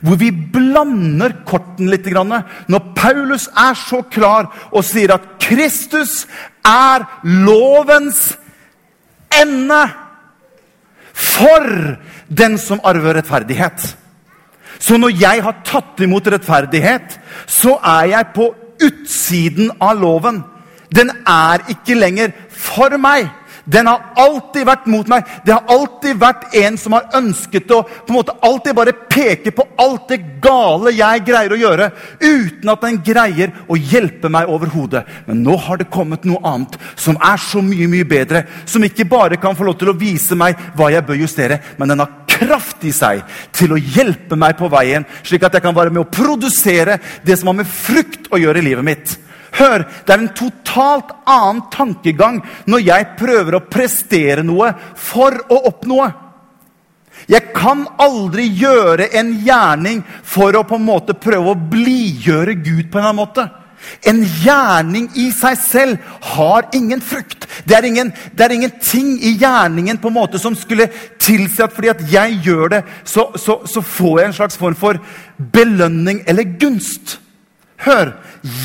Hvor 0.00 0.18
vi 0.20 0.30
blander 0.30 1.40
korten 1.48 1.88
litt. 1.90 2.06
Når 2.06 2.82
Paulus 2.96 3.48
er 3.50 3.74
så 3.74 4.02
klar 4.06 4.50
og 4.70 4.84
sier 4.86 5.16
at 5.16 5.26
Kristus 5.42 6.26
er 6.66 7.06
lovens 7.24 8.36
ende 9.34 9.80
for 11.18 11.96
den 12.28 12.58
som 12.62 12.80
arver 12.86 13.18
rettferdighet. 13.18 13.96
Så 14.78 14.98
når 15.00 15.16
jeg 15.18 15.42
har 15.42 15.58
tatt 15.66 15.98
imot 16.04 16.28
rettferdighet, 16.30 17.18
så 17.46 17.74
er 17.82 18.12
jeg 18.12 18.30
på 18.36 18.52
utsiden 18.86 19.72
av 19.82 19.98
loven. 19.98 20.44
Den 20.94 21.10
er 21.26 21.64
ikke 21.74 21.98
lenger 21.98 22.30
for 22.54 22.94
meg. 23.02 23.26
Den 23.68 23.88
har 23.90 24.12
alltid 24.16 24.64
vært 24.64 24.86
mot 24.88 25.08
meg. 25.10 25.26
Det 25.44 25.52
har 25.52 25.68
alltid 25.68 26.16
vært 26.20 26.54
en 26.56 26.78
som 26.80 26.94
har 26.96 27.08
ønsket 27.18 27.68
å 27.74 27.82
på 27.84 28.12
en 28.12 28.16
måte 28.16 28.36
alltid 28.44 28.76
bare 28.76 28.94
peke 29.10 29.52
på 29.52 29.66
alt 29.84 30.08
det 30.08 30.20
gale 30.42 30.94
jeg 30.96 31.24
greier 31.26 31.52
å 31.52 31.60
gjøre, 31.60 31.90
uten 32.22 32.72
at 32.72 32.86
den 32.86 33.00
greier 33.04 33.52
å 33.68 33.76
hjelpe 33.76 34.30
meg 34.32 34.48
overhodet. 34.48 35.04
Men 35.28 35.42
nå 35.44 35.58
har 35.66 35.80
det 35.80 35.90
kommet 35.92 36.24
noe 36.28 36.40
annet 36.48 36.78
som 36.96 37.20
er 37.20 37.40
så 37.42 37.60
mye 37.64 37.90
mye 37.92 38.08
bedre. 38.08 38.46
Som 38.64 38.86
ikke 38.88 39.08
bare 39.08 39.40
kan 39.40 39.56
få 39.58 39.68
lov 39.68 39.76
til 39.80 39.92
å 39.92 39.98
vise 39.98 40.38
meg 40.38 40.56
hva 40.78 40.88
jeg 40.94 41.04
bør 41.04 41.20
justere, 41.20 41.60
men 41.76 41.92
den 41.92 42.04
har 42.04 42.14
kraft 42.38 42.84
i 42.88 42.92
seg 42.94 43.24
til 43.56 43.74
å 43.74 43.80
hjelpe 43.80 44.38
meg 44.38 44.56
på 44.58 44.70
veien, 44.72 45.04
slik 45.26 45.44
at 45.44 45.58
jeg 45.58 45.64
kan 45.64 45.76
være 45.76 45.92
med 45.92 46.06
å 46.06 46.10
produsere 46.12 47.00
det 47.26 47.36
som 47.36 47.50
har 47.52 47.60
med 47.60 47.68
frukt 47.68 48.30
å 48.32 48.40
gjøre 48.40 48.62
i 48.62 48.70
livet 48.70 48.86
mitt. 48.86 49.18
Hør, 49.56 49.84
det 50.04 50.12
er 50.12 50.22
en 50.22 50.34
totalt 50.36 51.12
annen 51.28 51.62
tankegang 51.72 52.40
når 52.68 52.84
jeg 52.84 53.12
prøver 53.18 53.56
å 53.56 53.66
prestere 53.70 54.44
noe 54.46 54.72
for 54.98 55.38
å 55.48 55.62
oppnå. 55.70 56.00
Jeg 57.28 57.50
kan 57.56 57.86
aldri 58.00 58.46
gjøre 58.60 59.08
en 59.18 59.32
gjerning 59.44 60.04
for 60.22 60.54
å 60.54 60.66
på 60.68 60.78
en 60.78 60.86
måte 60.86 61.16
prøve 61.18 61.52
å 61.52 61.62
blidgjøre 61.72 62.54
Gud. 62.60 62.90
på 62.90 62.98
en 62.98 63.04
eller 63.04 63.08
annen 63.08 63.22
måte. 63.24 63.48
En 64.06 64.20
gjerning 64.42 65.08
i 65.18 65.28
seg 65.32 65.56
selv 65.60 65.98
har 66.34 66.68
ingen 66.74 67.00
frukt. 67.00 67.46
Det 67.64 67.76
er, 67.76 67.86
ingen, 67.86 68.12
det 68.34 68.44
er 68.44 68.54
ingenting 68.54 69.16
i 69.22 69.36
gjerningen 69.38 70.00
på 70.02 70.10
en 70.10 70.18
måte 70.18 70.38
som 70.38 70.56
skulle 70.56 70.88
tilsi 71.18 71.62
at 71.62 71.74
fordi 71.74 71.92
at 71.92 72.02
jeg 72.12 72.40
gjør 72.46 72.74
det, 72.76 72.82
så, 73.04 73.28
så, 73.36 73.60
så 73.66 73.82
får 73.82 74.20
jeg 74.20 74.28
en 74.28 74.38
slags 74.40 74.58
form 74.60 74.76
for 74.78 75.00
belønning 75.38 76.22
eller 76.26 76.56
gunst. 76.60 77.18
Hør! 77.84 78.12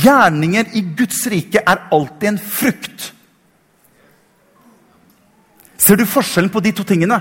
Gjerninger 0.04 0.74
i 0.78 0.84
Guds 0.98 1.26
rike 1.32 1.62
er 1.62 1.88
alltid 1.94 2.28
en 2.30 2.40
frukt. 2.40 3.14
Ser 5.78 6.00
du 6.00 6.06
forskjellen 6.08 6.52
på 6.54 6.62
de 6.64 6.72
to 6.72 6.86
tingene? 6.88 7.20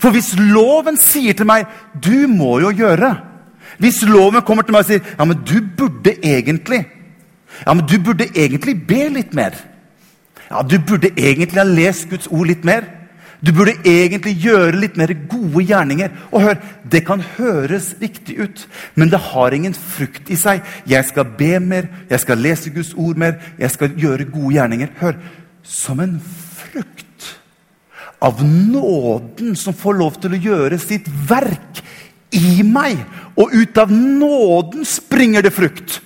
For 0.00 0.14
hvis 0.14 0.34
loven 0.38 0.96
sier 1.00 1.34
til 1.36 1.46
meg 1.46 1.66
'du 1.94 2.26
må 2.28 2.58
jo 2.60 2.70
gjøre', 2.70 3.32
Hvis 3.78 4.02
loven 4.06 4.42
kommer 4.42 4.62
til 4.62 4.72
meg 4.72 4.84
og 4.84 4.86
sier 4.86 5.00
ja, 5.18 5.24
men 5.24 5.42
du 5.42 5.60
burde 5.76 6.14
egentlig 6.22 6.86
ja, 7.66 7.74
men 7.74 7.86
du 7.86 7.98
burde 8.02 8.26
egentlig 8.34 8.74
be 8.86 9.08
litt 9.14 9.34
mer. 9.34 9.54
Ja, 10.50 10.62
Du 10.62 10.78
burde 10.78 11.12
egentlig 11.16 11.60
ha 11.60 11.66
lest 11.66 12.08
Guds 12.10 12.26
ord 12.26 12.46
litt 12.46 12.64
mer. 12.64 12.84
Du 13.44 13.50
burde 13.52 13.74
egentlig 13.84 14.38
gjøre 14.40 14.78
litt 14.78 14.96
mer 14.96 15.12
gode 15.28 15.64
gjerninger. 15.68 16.12
Og 16.32 16.46
hør, 16.46 16.56
Det 16.90 17.04
kan 17.06 17.20
høres 17.36 17.94
riktig 18.00 18.38
ut, 18.38 18.66
men 18.94 19.10
det 19.10 19.18
har 19.18 19.52
ingen 19.52 19.74
frukt 19.74 20.30
i 20.30 20.36
seg. 20.36 20.62
Jeg 20.86 21.04
skal 21.04 21.24
be 21.24 21.58
mer, 21.60 21.88
jeg 22.10 22.20
skal 22.20 22.38
lese 22.38 22.70
Guds 22.70 22.94
ord 22.94 23.16
mer, 23.16 23.40
jeg 23.58 23.70
skal 23.70 23.96
gjøre 23.96 24.30
gode 24.30 24.54
gjerninger. 24.54 24.88
Hør, 25.00 25.16
som 25.62 26.00
en 26.00 26.20
frukt 26.20 27.34
av 28.24 28.40
nåden 28.44 29.56
som 29.56 29.74
får 29.76 29.98
lov 29.98 30.20
til 30.20 30.36
å 30.36 30.40
gjøre 30.40 30.78
sitt 30.80 31.08
verk 31.28 31.82
i 32.32 32.62
meg. 32.62 33.00
Og 33.36 33.52
ut 33.52 33.78
av 33.78 33.90
nåden 33.92 34.84
springer 34.88 35.44
det 35.44 35.52
frukt. 35.54 36.00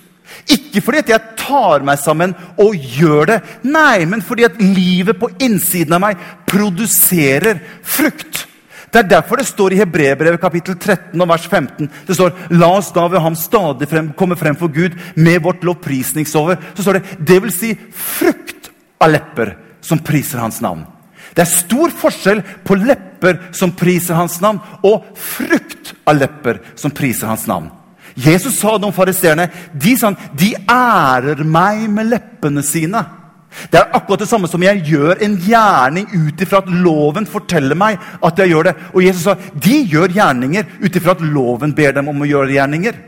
Ikke 0.49 0.81
fordi 0.81 1.03
jeg 1.11 1.38
tar 1.49 1.85
meg 1.87 1.99
sammen 2.01 2.35
og 2.61 2.77
gjør 2.77 3.33
det, 3.33 3.39
nei, 3.65 4.05
men 4.09 4.21
fordi 4.25 4.45
at 4.47 4.61
livet 4.61 5.17
på 5.19 5.31
innsiden 5.41 5.97
av 5.97 6.05
meg 6.05 6.21
produserer 6.49 7.61
frukt. 7.81 8.45
Det 8.89 9.03
er 9.03 9.09
derfor 9.09 9.37
det 9.37 9.45
står 9.45 9.75
i 9.75 9.79
Hebrebrevet 9.83 10.41
kapittel 10.41 10.73
13 10.75 11.21
og 11.21 11.29
vers 11.29 11.45
15 11.45 11.89
det 12.07 12.15
står, 12.17 12.31
La 12.57 12.71
oss 12.73 12.89
da 12.95 13.05
ved 13.11 13.21
ham 13.21 13.37
stadig 13.37 13.89
frem, 13.89 14.11
komme 14.17 14.37
frem 14.39 14.57
for 14.57 14.73
Gud 14.73 14.95
med 15.15 15.43
vårt 15.45 15.65
lovprisningsover. 15.67 16.57
Så 16.73 16.85
står 16.85 16.97
det 16.97 17.17
det 17.29 17.41
vil 17.43 17.53
si 17.53 17.75
frukt 17.93 18.71
av 18.99 19.13
lepper 19.13 19.53
som 19.85 20.01
priser 20.05 20.41
hans 20.41 20.57
navn. 20.65 20.87
Det 21.35 21.43
er 21.45 21.51
stor 21.51 21.93
forskjell 21.93 22.41
på 22.65 22.77
lepper 22.81 23.37
som 23.55 23.75
priser 23.77 24.17
hans 24.17 24.39
navn, 24.41 24.57
og 24.83 25.11
frukt 25.13 25.93
av 26.09 26.17
lepper 26.17 26.63
som 26.79 26.93
priser 26.95 27.29
hans 27.29 27.45
navn. 27.47 27.69
Jesus 28.19 28.57
sa 28.59 28.75
det 28.77 28.87
om 28.89 28.95
fariseerne. 28.95 29.47
De, 29.73 29.95
sånn, 29.99 30.17
de 30.37 30.51
ærer 30.69 31.43
meg 31.47 31.85
med 31.93 32.11
leppene 32.11 32.63
sine. 32.65 33.03
Det 33.71 33.79
er 33.79 33.93
akkurat 33.97 34.21
det 34.21 34.29
samme 34.29 34.47
som 34.49 34.61
jeg 34.61 34.83
gjør 34.85 35.23
en 35.25 35.35
gjerning 35.41 36.05
ut 36.13 36.41
ifra 36.43 36.61
at 36.61 36.69
loven 36.69 37.25
forteller 37.29 37.77
meg 37.77 37.97
at 38.25 38.41
jeg 38.41 38.53
gjør 38.53 38.69
det. 38.69 38.75
Og 38.93 39.03
Jesus 39.03 39.25
sa 39.25 39.35
de 39.35 39.79
gjør 39.89 40.13
gjerninger 40.15 40.67
ut 40.83 40.99
ifra 40.99 41.15
at 41.15 41.23
loven 41.25 41.73
ber 41.77 41.95
dem 41.97 42.11
om 42.11 42.21
å 42.21 42.29
gjøre 42.29 42.55
gjerninger. 42.55 42.99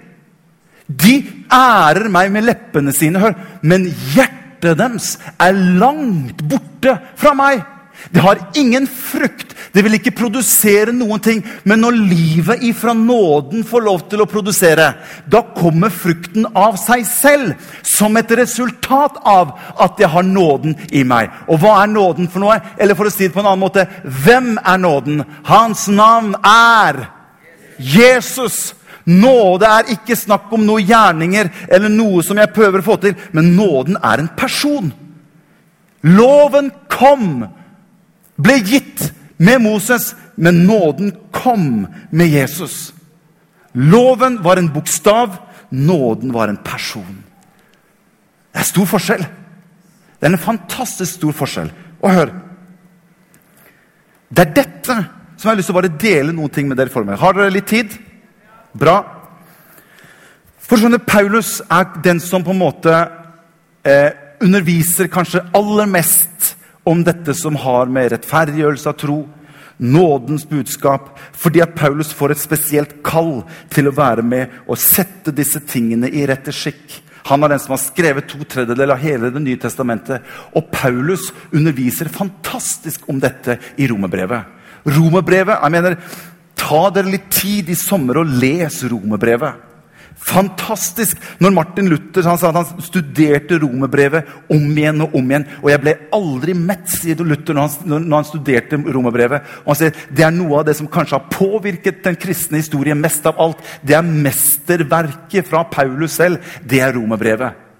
De 0.87 1.15
ærer 1.53 2.09
meg 2.11 2.31
med 2.33 2.47
leppene 2.47 2.93
sine, 2.95 3.21
hør, 3.21 3.35
men 3.61 3.85
hjertet 4.15 4.79
deres 4.79 5.13
er 5.41 5.55
langt 5.55 6.41
borte 6.49 6.97
fra 7.19 7.35
meg. 7.37 7.61
Det 8.09 8.19
har 8.19 8.39
ingen 8.55 8.87
frukt. 8.87 9.55
Det 9.71 9.83
vil 9.85 9.95
ikke 9.95 10.13
produsere 10.15 10.91
noen 10.95 11.21
ting. 11.23 11.43
Men 11.63 11.83
når 11.83 11.99
livet 11.99 12.63
ifra 12.67 12.93
nåden 12.97 13.63
får 13.67 13.85
lov 13.85 14.03
til 14.11 14.23
å 14.23 14.29
produsere, 14.29 14.89
da 15.31 15.43
kommer 15.55 15.93
frukten 15.93 16.47
av 16.57 16.79
seg 16.81 17.05
selv. 17.07 17.53
Som 17.87 18.17
et 18.19 18.31
resultat 18.41 19.21
av 19.27 19.53
at 19.79 20.01
jeg 20.01 20.11
har 20.11 20.27
nåden 20.27 20.75
i 20.91 21.05
meg. 21.07 21.31
Og 21.47 21.61
hva 21.61 21.77
er 21.83 21.93
nåden 21.93 22.27
for 22.31 22.43
noe? 22.43 22.59
Eller 22.77 22.97
for 22.97 23.07
å 23.07 23.13
si 23.13 23.27
det 23.27 23.35
på 23.35 23.43
en 23.43 23.51
annen 23.53 23.63
måte 23.63 23.87
hvem 24.03 24.53
er 24.59 24.81
nåden? 24.81 25.23
Hans 25.47 25.87
navn 25.91 26.35
er 26.43 27.05
Jesus. 27.77 28.73
Nåde 29.05 29.65
er 29.65 29.95
ikke 29.95 30.15
snakk 30.17 30.51
om 30.53 30.65
noen 30.65 30.85
gjerninger 30.85 31.49
eller 31.71 31.89
noe 31.89 32.21
som 32.25 32.37
jeg 32.37 32.53
prøver 32.53 32.83
å 32.83 32.85
få 32.85 32.97
til, 33.01 33.15
men 33.33 33.55
nåden 33.57 33.97
er 33.97 34.21
en 34.21 34.29
person. 34.37 34.91
Loven 36.05 36.69
kom 36.91 37.41
ble 38.37 38.59
gitt 38.63 39.09
med 39.41 39.61
Moses, 39.63 40.13
men 40.35 40.65
nåden 40.67 41.15
kom 41.33 41.87
med 42.11 42.29
Jesus. 42.29 42.93
Loven 43.71 44.41
var 44.43 44.57
en 44.57 44.69
bokstav, 44.73 45.37
nåden 45.69 46.33
var 46.33 46.47
en 46.47 46.57
person. 46.57 47.23
Det 48.51 48.59
er 48.59 48.67
stor 48.67 48.85
forskjell. 48.85 49.23
Det 50.19 50.27
er 50.27 50.35
en 50.35 50.43
fantastisk 50.43 51.17
stor 51.17 51.33
forskjell. 51.33 51.71
Og 52.01 52.13
hør 52.13 52.31
Det 54.31 54.45
er 54.45 54.53
dette 54.55 54.95
som 55.35 55.49
jeg 55.49 55.49
har 55.49 55.57
lyst 55.57 55.67
til 55.67 55.73
å 55.75 55.79
bare 55.81 55.97
dele 55.99 56.31
noen 56.31 56.51
ting 56.53 56.67
med 56.69 56.77
dere 56.79 56.93
for 56.93 57.03
meg. 57.03 57.17
Har 57.19 57.33
dere 57.35 57.51
litt 57.51 57.67
tid? 57.67 57.91
Bra. 58.77 59.01
For 60.61 60.79
skjønner, 60.79 61.01
Paulus 61.03 61.57
er 61.65 61.89
den 62.05 62.21
som 62.23 62.45
på 62.45 62.53
en 62.53 62.61
måte 62.61 62.93
eh, 63.83 64.13
underviser 64.39 65.09
kanskje 65.11 65.41
aller 65.57 65.89
mest 65.89 66.53
om 66.87 67.03
dette 67.05 67.35
som 67.37 67.57
har 67.61 67.91
med 67.91 68.11
rettferdiggjørelse 68.13 68.89
av 68.89 68.97
tro, 68.99 69.19
nådens 69.81 70.45
budskap, 70.49 71.09
fordi 71.33 71.61
at 71.63 71.75
Paulus 71.77 72.11
får 72.13 72.33
et 72.33 72.41
spesielt 72.41 72.97
kall 73.05 73.41
til 73.73 73.89
å 73.89 73.95
være 73.97 74.25
med 74.25 74.61
og 74.67 74.79
sette 74.81 75.33
disse 75.33 75.61
tingene 75.65 76.09
i 76.09 76.25
rette 76.29 76.53
skikk. 76.53 76.99
Han 77.29 77.43
er 77.45 77.53
den 77.53 77.61
som 77.61 77.75
har 77.75 77.81
skrevet 77.81 78.29
to 78.29 78.41
tredjedeler 78.49 78.95
av 78.95 79.01
hele 79.01 79.29
Det 79.29 79.41
nye 79.41 79.59
testamentet. 79.61 80.25
Og 80.57 80.71
Paulus 80.73 81.29
underviser 81.53 82.09
fantastisk 82.09 83.05
om 83.09 83.19
dette 83.21 83.59
i 83.77 83.87
romerbrevet. 83.87 84.57
Romerbrevet, 84.89 85.59
jeg 85.61 85.71
mener, 85.71 85.97
Ta 86.61 86.89
dere 86.93 87.09
litt 87.09 87.29
tid 87.33 87.71
i 87.73 87.75
sommer 87.75 88.21
og 88.21 88.33
les 88.41 88.83
romerbrevet. 88.87 89.70
Fantastisk! 90.21 91.17
Når 91.41 91.53
Martin 91.55 91.89
Luther 91.89 92.27
han 92.29 92.37
sa 92.39 92.51
at 92.51 92.59
han 92.59 92.83
studerte 92.85 93.57
romerbrevet 93.61 94.29
om 94.53 94.67
igjen 94.69 95.01
og 95.05 95.15
om 95.17 95.31
igjen. 95.31 95.47
Og 95.63 95.71
jeg 95.73 95.81
ble 95.83 95.95
aldri 96.15 96.55
mett, 96.57 96.85
sier 96.93 97.23
Luther 97.25 97.57
når 97.57 97.67
han, 97.67 97.97
når 98.05 98.15
han 98.19 98.29
studerte 98.29 98.79
romerbrevet. 98.85 99.49
Og 99.63 99.73
han 99.73 99.81
sier 99.81 100.05
det 100.11 100.27
er 100.27 100.35
noe 100.35 100.61
av 100.61 100.69
det 100.69 100.77
som 100.77 100.89
kanskje 100.91 101.17
har 101.17 101.33
påvirket 101.33 102.03
den 102.05 102.19
kristne 102.21 102.61
historien 102.61 103.01
mest 103.01 103.25
av 103.29 103.41
alt. 103.41 103.65
Det 103.81 103.97
er 103.97 104.05
mesterverket 104.05 105.49
fra 105.49 105.65
Paulus 105.71 106.19
selv. 106.21 106.53
Det 106.61 106.83
er 106.85 106.95
romerbrevet. 106.95 107.70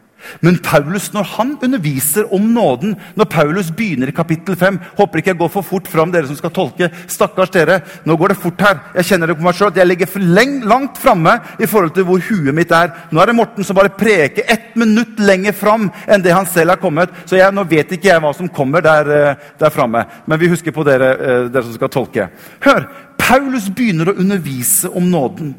Men 0.42 0.60
Paulus, 0.64 1.10
når 1.14 1.28
han 1.36 1.54
underviser 1.64 2.28
om 2.34 2.46
nåden, 2.54 2.96
når 3.16 3.30
Paulus 3.32 3.72
begynner 3.76 4.12
i 4.12 4.16
kapittel 4.16 4.56
5 4.56 4.80
Håper 4.98 5.22
ikke 5.22 5.32
jeg 5.34 5.40
går 5.40 5.52
for 5.54 5.66
fort 5.66 5.88
fram, 5.90 6.12
dere 6.14 6.30
som 6.30 6.38
skal 6.38 6.54
tolke. 6.56 6.90
Stakkars 7.12 7.54
dere, 7.54 7.80
nå 8.06 8.18
går 8.20 8.34
det 8.34 8.40
fort 8.42 8.62
her. 8.62 8.80
Jeg 8.98 9.12
kjenner 9.12 9.32
det 9.32 9.38
på 9.40 9.46
meg 9.46 9.62
at 9.68 9.80
jeg 9.82 9.90
ligger 9.90 10.10
for 10.10 10.26
langt 10.72 11.00
framme 11.02 11.36
i 11.62 11.70
forhold 11.70 11.94
til 11.96 12.08
hvor 12.08 12.24
huet 12.30 12.56
mitt 12.56 12.74
er. 12.76 12.94
Nå 13.12 13.22
er 13.22 13.32
det 13.32 13.38
Morten 13.38 13.68
som 13.68 13.78
bare 13.78 13.94
preker 13.96 14.48
ett 14.52 14.76
minutt 14.80 15.20
lenger 15.22 15.56
fram 15.58 15.90
enn 16.08 16.24
det 16.24 16.36
han 16.36 16.50
selv 16.50 16.76
har 16.76 16.82
kommet. 16.82 17.14
Så 17.26 17.40
jeg, 17.40 17.54
nå 17.56 17.66
vet 17.70 17.92
ikke 17.96 18.12
jeg 18.12 18.24
hva 18.24 18.34
som 18.38 18.50
kommer 18.52 18.84
der, 18.86 19.12
eh, 19.12 19.52
der 19.60 19.74
framme. 19.74 20.06
Men 20.26 20.42
vi 20.42 20.52
husker 20.52 20.76
på 20.76 20.86
dere, 20.88 21.14
eh, 21.18 21.48
dere 21.52 21.68
som 21.68 21.78
skal 21.78 21.94
tolke. 21.94 22.30
Hør! 22.66 22.88
Paulus 23.22 23.70
begynner 23.70 24.10
å 24.12 24.18
undervise 24.20 24.90
om 24.98 25.06
nåden. 25.12 25.54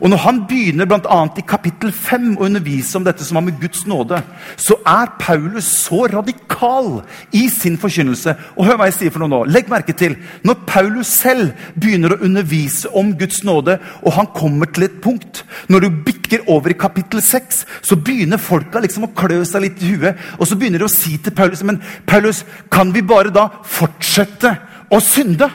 Og 0.00 0.10
Når 0.10 0.20
han 0.24 0.40
begynner 0.48 0.88
blant 0.88 1.06
annet 1.06 1.38
i 1.38 1.46
kapittel 1.46 1.92
5 1.94 2.36
å 2.36 2.46
undervise 2.48 2.98
om 2.98 3.04
dette 3.06 3.24
som 3.24 3.38
har 3.38 3.44
med 3.46 3.60
Guds 3.60 3.84
nåde, 3.86 4.18
så 4.56 4.76
er 4.88 5.12
Paulus 5.20 5.68
så 5.84 6.06
radikal 6.10 7.02
i 7.32 7.46
sin 7.52 7.78
forkynnelse. 7.78 8.34
Og 8.56 8.66
hør 8.66 8.80
hva 8.80 8.88
jeg 8.90 8.98
sier 8.98 9.14
for 9.14 9.22
noe 9.22 9.30
nå. 9.30 9.40
Legg 9.52 9.70
merke 9.70 9.94
til 9.96 10.16
når 10.46 10.64
Paulus 10.66 11.12
selv 11.22 11.54
begynner 11.78 12.16
å 12.16 12.20
undervise 12.26 12.90
om 12.98 13.14
Guds 13.18 13.42
nåde, 13.46 13.78
og 14.02 14.16
han 14.18 14.30
kommer 14.34 14.70
til 14.72 14.88
et 14.88 15.00
punkt 15.02 15.44
Når 15.68 15.80
du 15.80 16.02
bikker 16.04 16.48
over 16.50 16.72
i 16.72 16.78
kapittel 16.78 17.22
6, 17.22 17.64
så 17.82 17.96
begynner 17.96 18.40
folka 18.42 18.80
liksom 18.82 19.06
å 19.06 19.12
klø 19.16 19.42
seg 19.46 19.66
litt 19.66 19.82
i 19.82 19.94
huet. 19.94 20.18
Og 20.38 20.48
så 20.48 20.58
begynner 20.58 20.82
de 20.82 20.88
å 20.88 20.92
si 20.92 21.16
til 21.18 21.34
Paulus 21.36 21.62
Men 21.62 21.80
Paulus, 22.06 22.44
kan 22.70 22.92
vi 22.92 23.02
bare 23.02 23.32
da 23.34 23.48
fortsette 23.62 24.56
å 24.92 25.00
synde? 25.00 25.48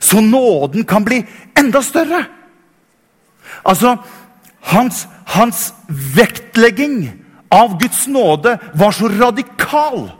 Så 0.00 0.20
nåden 0.24 0.86
kan 0.88 1.04
bli 1.04 1.20
enda 1.58 1.82
større? 1.84 2.24
Altså, 3.66 3.96
hans, 4.72 5.06
hans 5.34 5.72
vektlegging 5.88 7.10
av 7.50 7.78
Guds 7.80 8.06
nåde 8.06 8.56
var 8.74 8.92
så 8.94 9.08
radikal 9.08 10.10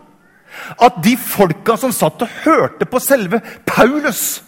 at 0.81 0.97
de 1.03 1.15
folka 1.17 1.77
som 1.79 1.93
satt 1.95 2.21
og 2.21 2.39
hørte 2.43 2.85
på 2.89 2.99
selve 3.01 3.39
Paulus, 3.65 4.41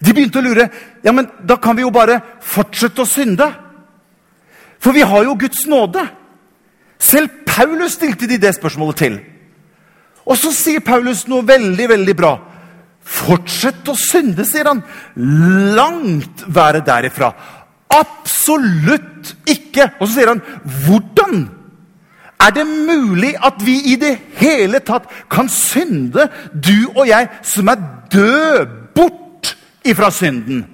de 0.00 0.14
begynte 0.14 0.40
å 0.40 0.44
lure 0.44 0.66
ja, 1.04 1.12
men 1.12 1.28
da 1.44 1.58
kan 1.60 1.76
vi 1.76 1.84
jo 1.84 1.92
bare 1.94 2.18
fortsette 2.42 3.04
å 3.04 3.08
synde. 3.08 3.46
For 4.80 4.96
vi 4.96 5.04
har 5.04 5.24
jo 5.24 5.36
Guds 5.38 5.64
nåde. 5.68 6.02
Selv 7.00 7.44
Paulus 7.48 7.96
stilte 7.96 8.28
de 8.28 8.40
det 8.40 8.54
spørsmålet 8.56 9.00
til. 9.00 9.18
Og 10.24 10.38
så 10.40 10.50
sier 10.56 10.84
Paulus 10.84 11.26
noe 11.28 11.44
veldig, 11.46 11.88
veldig 11.92 12.14
bra. 12.16 12.32
Fortsett 13.04 13.84
å 13.92 13.96
synde, 14.00 14.46
sier 14.48 14.70
han. 14.70 14.80
Langt 15.76 16.46
være 16.48 16.80
derifra. 16.84 17.30
Absolutt 17.94 19.34
ikke! 19.48 19.90
Og 20.00 20.08
så 20.08 20.14
sier 20.14 20.32
han, 20.32 20.42
hvordan 20.86 21.44
er 22.44 22.50
det 22.50 22.66
mulig 22.66 23.32
at 23.46 23.60
vi 23.64 23.78
i 23.92 23.96
det 24.00 24.16
hele 24.40 24.80
tatt 24.84 25.06
kan 25.32 25.48
synde, 25.48 26.28
du 26.52 26.90
og 26.96 27.06
jeg, 27.08 27.28
som 27.42 27.70
er 27.72 27.86
død 28.12 28.66
bort 28.96 29.54
ifra 29.84 30.10
synden? 30.10 30.64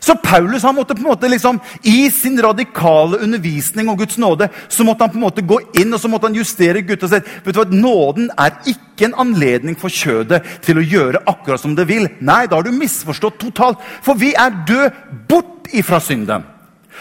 Så 0.00 0.14
Paulus 0.16 0.62
han 0.64 0.74
måtte 0.74 0.94
på 0.96 1.02
en 1.02 1.10
måte 1.10 1.28
liksom, 1.28 1.60
i 1.82 2.10
sin 2.10 2.40
radikale 2.42 3.20
undervisning 3.20 3.88
om 3.88 3.98
Guds 4.00 4.16
nåde 4.18 4.48
så 4.68 4.84
måtte 4.84 5.04
han 5.04 5.12
på 5.12 5.20
en 5.20 5.26
måte 5.26 5.44
gå 5.44 5.60
inn 5.80 5.92
og 5.92 6.00
så 6.00 6.08
måtte 6.08 6.30
han 6.30 6.38
justere 6.38 6.82
Gud 6.82 7.04
og 7.04 7.12
vet 7.12 7.28
du 7.44 7.58
hva, 7.58 7.66
nåden 7.68 8.30
er 8.40 8.56
ikke 8.70 9.10
en 9.10 9.18
anledning 9.26 9.76
for 9.80 9.92
kjødet 9.92 10.40
til 10.64 10.80
å 10.80 10.84
gjøre 10.84 11.24
akkurat 11.28 11.60
som 11.62 11.76
det 11.76 11.86
vil. 11.88 12.08
Nei, 12.20 12.46
da 12.48 12.58
har 12.58 12.66
du 12.66 12.72
misforstått 12.76 13.40
totalt. 13.40 13.80
For 14.04 14.18
vi 14.20 14.32
er 14.36 14.56
død 14.68 15.04
bort 15.28 15.70
ifra 15.76 16.00
synden. 16.04 16.44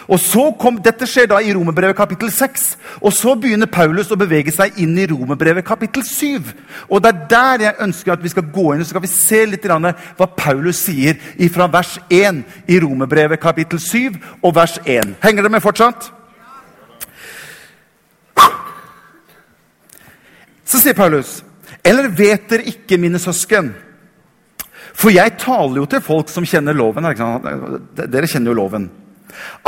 Og 0.07 0.19
så 0.21 0.49
kom, 0.59 0.79
Dette 0.83 1.07
skjer 1.09 1.27
da 1.29 1.39
i 1.41 1.53
Romerbrevet 1.53 1.97
kapittel 1.97 2.31
6. 2.33 2.67
Og 3.01 3.13
så 3.13 3.35
begynner 3.35 3.69
Paulus 3.71 4.11
å 4.11 4.17
bevege 4.19 4.53
seg 4.53 4.77
inn 4.81 4.95
i 4.97 5.07
Romerbrevet 5.09 5.65
kapittel 5.67 6.05
7. 6.05 6.53
Og 6.89 7.01
Det 7.03 7.11
er 7.11 7.25
der 7.33 7.65
jeg 7.65 7.81
ønsker 7.87 8.13
at 8.13 8.23
vi 8.23 8.31
skal 8.31 8.47
gå 8.53 8.69
inn 8.73 8.83
og 8.83 8.87
så 8.87 8.93
skal 8.93 9.05
vi 9.05 9.11
se 9.11 9.43
litt 9.49 9.67
hva 9.69 10.29
Paulus 10.37 10.79
sier 10.87 11.19
fra 11.53 11.67
vers 11.71 11.97
1 12.09 12.43
i 12.67 12.79
Romerbrevet 12.79 13.41
kapittel 13.41 13.79
7 13.79 14.15
og 14.41 14.55
vers 14.55 14.79
1. 14.85 15.17
Henger 15.23 15.45
det 15.45 15.51
med 15.51 15.63
fortsatt? 15.63 16.11
Så 20.69 20.77
sier 20.77 20.93
Paulus, 20.93 21.39
eller 21.81 22.11
vet 22.13 22.49
dere 22.51 22.67
ikke, 22.69 22.99
mine 23.01 23.17
søsken? 23.21 23.71
For 24.99 25.13
jeg 25.13 25.37
taler 25.41 25.79
jo 25.81 25.85
til 25.89 26.03
folk 26.03 26.29
som 26.29 26.45
kjenner 26.45 26.75
loven. 26.77 27.07
Dere 27.97 28.29
kjenner 28.29 28.51
jo 28.51 28.57
loven. 28.57 28.89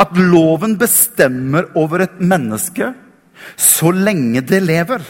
At 0.00 0.16
loven 0.18 0.76
bestemmer 0.80 1.70
over 1.78 2.06
et 2.06 2.20
menneske 2.20 2.92
så 3.56 3.90
lenge 3.94 4.42
det 4.46 4.62
lever. 4.64 5.02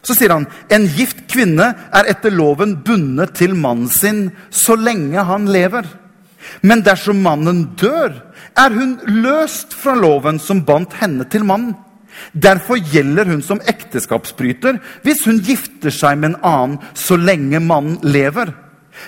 Så 0.00 0.16
sier 0.16 0.32
han 0.32 0.46
en 0.72 0.86
gift 0.96 1.26
kvinne 1.28 1.66
er 1.92 2.08
etter 2.08 2.32
loven 2.32 2.78
bundet 2.84 3.34
til 3.40 3.52
mannen 3.58 3.90
sin 3.92 4.30
så 4.48 4.76
lenge 4.80 5.24
han 5.28 5.48
lever. 5.52 5.84
Men 6.64 6.80
dersom 6.84 7.20
mannen 7.20 7.66
dør, 7.76 8.14
er 8.56 8.72
hun 8.72 8.96
løst 9.06 9.76
fra 9.76 9.92
loven 9.94 10.40
som 10.40 10.64
bandt 10.64 10.96
henne 11.00 11.26
til 11.30 11.44
mannen. 11.46 11.76
Derfor 12.32 12.80
gjelder 12.80 13.28
hun 13.30 13.42
som 13.44 13.60
ekteskapsbryter 13.70 14.80
hvis 15.04 15.22
hun 15.28 15.38
gifter 15.44 15.94
seg 15.94 16.18
med 16.18 16.32
en 16.32 16.40
annen 16.44 16.80
så 16.98 17.16
lenge 17.20 17.60
mannen 17.62 18.00
lever. 18.02 18.50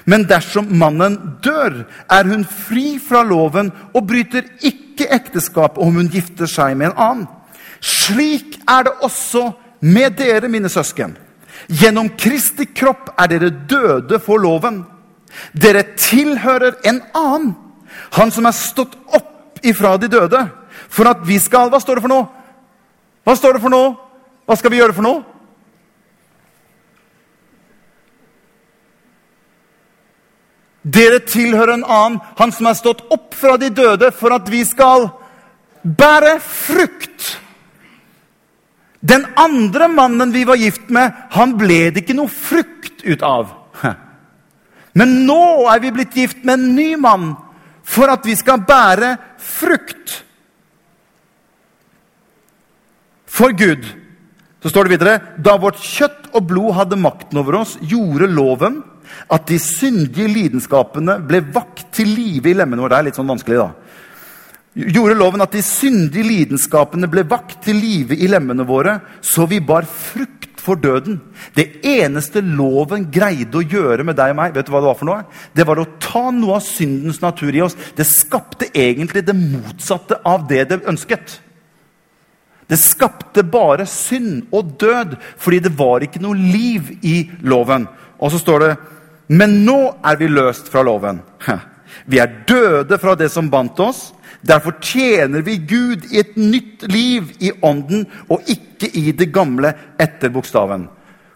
Men 0.05 0.27
dersom 0.29 0.71
mannen 0.79 1.19
dør, 1.45 1.85
er 2.11 2.29
hun 2.29 2.45
fri 2.45 2.99
fra 3.03 3.23
loven 3.27 3.71
og 3.93 4.07
bryter 4.09 4.47
ikke 4.65 5.09
ekteskap 5.15 5.79
om 5.79 5.99
hun 6.01 6.11
gifter 6.13 6.51
seg 6.51 6.77
med 6.77 6.91
en 6.91 6.99
annen. 6.99 7.29
Slik 7.83 8.61
er 8.71 8.87
det 8.87 8.95
også 9.03 9.51
med 9.83 10.15
dere, 10.19 10.49
mine 10.49 10.71
søsken. 10.71 11.17
Gjennom 11.69 12.13
Kristi 12.19 12.69
kropp 12.75 13.11
er 13.19 13.31
dere 13.31 13.51
døde 13.51 14.19
for 14.23 14.43
loven. 14.43 14.83
Dere 15.53 15.83
tilhører 15.97 16.79
en 16.87 17.01
annen, 17.17 17.55
han 18.17 18.31
som 18.33 18.47
er 18.47 18.57
stått 18.57 18.95
opp 19.15 19.63
ifra 19.65 19.97
de 20.01 20.11
døde, 20.11 20.47
for 20.93 21.09
at 21.09 21.23
vi 21.27 21.39
skal 21.41 21.71
Hva 21.71 21.81
står 21.81 21.99
det 21.99 22.05
for 22.05 22.13
noe? 22.13 22.27
Hva 23.25 23.37
står 23.39 23.57
det 23.57 23.63
for 23.63 23.73
noe? 23.73 23.95
Hva 24.47 24.57
skal 24.59 24.73
vi 24.73 24.81
gjøre 24.81 24.97
for 24.97 25.07
noe? 25.07 25.23
Dere 30.83 31.21
tilhører 31.23 31.77
en 31.77 31.87
annen, 31.87 32.19
han 32.39 32.53
som 32.55 32.67
er 32.67 32.79
stått 32.79 33.05
opp 33.15 33.37
fra 33.39 33.55
de 33.61 33.71
døde, 33.71 34.11
for 34.11 34.35
at 34.35 34.49
vi 34.51 34.65
skal 34.67 35.07
bære 35.83 36.39
frukt. 36.43 37.37
Den 39.03 39.27
andre 39.39 39.89
mannen 39.91 40.35
vi 40.35 40.45
var 40.47 40.59
gift 40.59 40.91
med, 40.95 41.15
han 41.35 41.55
ble 41.59 41.91
det 41.91 42.03
ikke 42.03 42.19
noe 42.19 42.31
frukt 42.31 43.03
ut 43.03 43.23
av. 43.27 43.55
Men 44.99 45.23
nå 45.27 45.71
er 45.73 45.81
vi 45.83 45.95
blitt 45.95 46.19
gift 46.19 46.43
med 46.45 46.59
en 46.59 46.75
ny 46.77 46.91
mann 47.01 47.33
for 47.83 48.11
at 48.13 48.27
vi 48.27 48.35
skal 48.39 48.63
bære 48.67 49.17
frukt. 49.43 50.19
For 53.27 53.55
Gud, 53.57 53.87
så 54.63 54.71
står 54.71 54.87
det 54.87 54.95
videre, 54.99 55.19
da 55.43 55.57
vårt 55.59 55.81
kjøtt 55.83 56.31
og 56.37 56.47
blod 56.51 56.77
hadde 56.77 57.01
makten 57.01 57.41
over 57.41 57.63
oss, 57.63 57.79
gjorde 57.81 58.29
loven 58.31 58.83
at 59.33 59.47
de 59.49 59.59
syndige 59.63 60.31
lidenskapene 60.31 61.19
ble 61.29 61.43
vakt 61.55 61.89
til 61.97 62.13
live 62.13 62.51
i 62.51 62.57
lemmene 62.57 62.85
våre. 62.85 62.95
Det 62.95 63.01
er 63.01 63.09
litt 63.11 63.21
sånn 63.21 63.33
vanskelig, 63.33 63.63
da. 63.63 63.71
Gjorde 64.73 65.19
loven 65.19 65.45
at 65.45 65.53
de 65.53 65.61
syndige 65.65 66.25
lidenskapene 66.25 67.09
ble 67.13 67.27
vakt 67.29 67.59
til 67.67 67.77
live 67.77 68.17
i 68.17 68.29
lemmene 68.31 68.65
våre, 68.65 68.97
så 69.21 69.45
vi 69.49 69.61
bar 69.61 69.85
frukt 69.85 70.63
for 70.63 70.81
døden. 70.81 71.19
Det 71.57 71.83
eneste 71.85 72.41
loven 72.41 73.09
greide 73.13 73.59
å 73.59 73.67
gjøre 73.67 74.07
med 74.07 74.17
deg 74.17 74.33
og 74.33 74.39
meg, 74.39 74.55
vet 74.55 74.69
du 74.69 74.73
hva 74.73 74.81
det 74.81 74.89
var 74.89 74.99
for 75.01 75.11
noe? 75.11 75.25
Det 75.53 75.67
var 75.69 75.83
å 75.83 75.89
ta 76.01 76.31
noe 76.33 76.57
av 76.57 76.65
syndens 76.65 77.21
natur 77.21 77.53
i 77.53 77.65
oss. 77.67 77.77
Det 77.99 78.07
skapte 78.09 78.71
egentlig 78.71 79.25
det 79.27 79.37
motsatte 79.37 80.23
av 80.25 80.47
det 80.49 80.65
det 80.71 80.81
ønsket. 80.89 81.41
Det 82.71 82.79
skapte 82.81 83.45
bare 83.45 83.85
synd 83.91 84.47
og 84.55 84.77
død, 84.81 85.19
fordi 85.37 85.59
det 85.67 85.75
var 85.77 86.07
ikke 86.07 86.23
noe 86.23 86.39
liv 86.39 86.95
i 87.05 87.27
loven. 87.45 87.85
Og 88.23 88.33
så 88.33 88.41
står 88.41 88.65
det 88.65 88.73
men 89.27 89.61
nå 89.67 89.79
er 90.05 90.19
vi 90.21 90.29
løst 90.29 90.69
fra 90.73 90.83
loven. 90.87 91.21
Vi 92.05 92.19
er 92.19 92.43
døde 92.49 92.99
fra 92.99 93.15
det 93.15 93.29
som 93.33 93.51
bandt 93.51 93.81
oss. 93.81 94.11
Derfor 94.43 94.75
tjener 94.83 95.45
vi 95.47 95.57
Gud 95.57 96.09
i 96.11 96.19
et 96.19 96.35
nytt 96.37 96.83
liv 96.91 97.31
i 97.39 97.53
ånden 97.63 98.07
og 98.27 98.49
ikke 98.51 98.91
i 98.99 99.13
det 99.15 99.31
gamle 99.33 99.71
etter 100.01 100.33
bokstaven. 100.35 100.89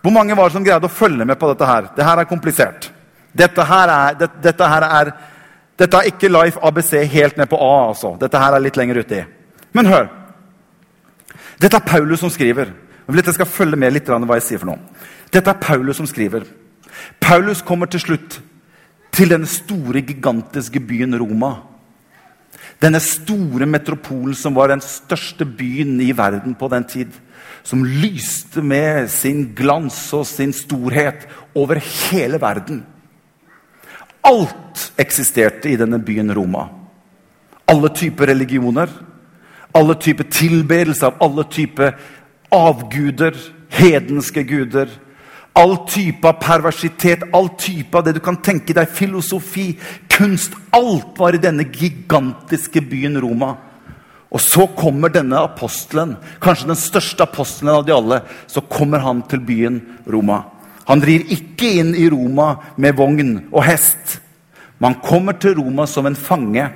Hvor 0.02 0.14
mange 0.14 0.34
var 0.38 0.48
det 0.48 0.56
som 0.56 0.66
greide 0.66 0.88
å 0.88 0.92
følge 0.92 1.24
med 1.26 1.38
på 1.38 1.52
dette 1.52 1.66
her? 1.66 1.88
Dette 1.94 2.10
er 2.10 2.30
komplisert. 2.30 2.90
Dette 3.36 3.64
her 3.68 3.92
er, 3.92 4.18
det, 4.18 4.30
dette 4.42 4.68
her 4.70 4.86
er, 4.86 5.12
dette 5.78 6.00
er 6.00 6.10
ikke 6.10 6.32
Life 6.32 6.60
ABC 6.62 6.92
helt 7.12 7.38
ned 7.38 7.50
på 7.50 7.58
A. 7.60 7.88
altså. 7.88 8.16
Dette 8.18 8.40
her 8.40 8.56
er 8.56 8.64
litt 8.64 8.78
lenger 8.78 9.02
uti. 9.04 9.22
Men 9.76 9.90
hør. 9.90 10.08
Dette 11.62 11.78
er 11.78 11.86
Paulus 11.86 12.22
som 12.24 12.32
skriver. 12.32 12.72
Jeg 13.06 13.14
vil 13.14 13.22
at 13.22 13.30
jeg 13.30 13.38
skal 13.38 13.50
følge 13.50 13.78
med 13.78 13.94
litt 13.94 14.08
hva 14.10 14.38
jeg 14.40 14.46
sier 14.46 14.62
for 14.62 14.72
noe. 14.72 15.04
Dette 15.30 15.52
er 15.52 15.62
Paulus 15.62 16.00
som 16.00 16.08
skriver. 16.10 16.46
Paulus 17.20 17.62
kommer 17.62 17.90
til 17.90 18.02
slutt 18.02 18.40
til 19.16 19.32
den 19.32 19.46
store, 19.48 20.02
gigantiske 20.04 20.80
byen 20.84 21.16
Roma. 21.18 21.54
Denne 22.82 23.00
store 23.00 23.66
metropolen 23.68 24.36
som 24.36 24.56
var 24.56 24.68
den 24.72 24.82
største 24.84 25.46
byen 25.48 25.96
i 26.04 26.12
verden 26.16 26.56
på 26.58 26.68
den 26.72 26.84
tid. 26.84 27.14
Som 27.66 27.84
lyste 27.84 28.62
med 28.62 29.08
sin 29.10 29.48
glans 29.56 29.98
og 30.14 30.26
sin 30.28 30.52
storhet 30.54 31.24
over 31.56 31.80
hele 31.80 32.40
verden. 32.40 32.84
Alt 34.26 34.90
eksisterte 35.00 35.70
i 35.70 35.78
denne 35.80 35.98
byen 36.02 36.30
Roma. 36.34 36.68
Alle 37.66 37.90
typer 37.94 38.30
religioner, 38.30 38.90
alle 39.74 39.96
typer 39.98 40.28
tilbedelse 40.30 41.08
av 41.08 41.16
alle 41.24 41.42
typer 41.50 41.96
avguder, 42.54 43.34
hedenske 43.72 44.44
guder 44.46 44.92
All 45.56 45.78
type 45.88 46.28
av 46.28 46.40
perversitet, 46.42 47.24
all 47.32 47.48
type 47.56 47.96
av 47.96 48.04
det 48.04 48.16
du 48.18 48.20
kan 48.24 48.36
tenke 48.44 48.74
deg, 48.76 48.90
filosofi, 48.92 49.70
kunst 50.12 50.56
Alt 50.76 51.16
var 51.16 51.36
i 51.36 51.40
denne 51.40 51.64
gigantiske 51.72 52.82
byen 52.84 53.16
Roma. 53.22 53.54
Og 54.28 54.42
så 54.42 54.66
kommer 54.76 55.12
denne 55.12 55.38
apostelen, 55.40 56.16
kanskje 56.42 56.68
den 56.68 56.78
største 56.78 57.24
apostelen 57.24 57.72
av 57.72 57.86
de 57.86 57.94
alle. 57.94 58.20
Så 58.50 58.60
kommer 58.60 59.00
han 59.00 59.22
til 59.30 59.40
byen 59.40 59.80
Roma. 60.04 60.42
Han 60.90 61.00
rir 61.02 61.24
ikke 61.32 61.70
inn 61.80 61.94
i 61.98 62.08
Roma 62.12 62.52
med 62.76 62.98
vogn 62.98 63.32
og 63.48 63.62
hest. 63.64 64.18
Man 64.78 64.98
kommer 65.00 65.38
til 65.40 65.56
Roma 65.56 65.86
som 65.88 66.06
en 66.06 66.18
fange. 66.18 66.68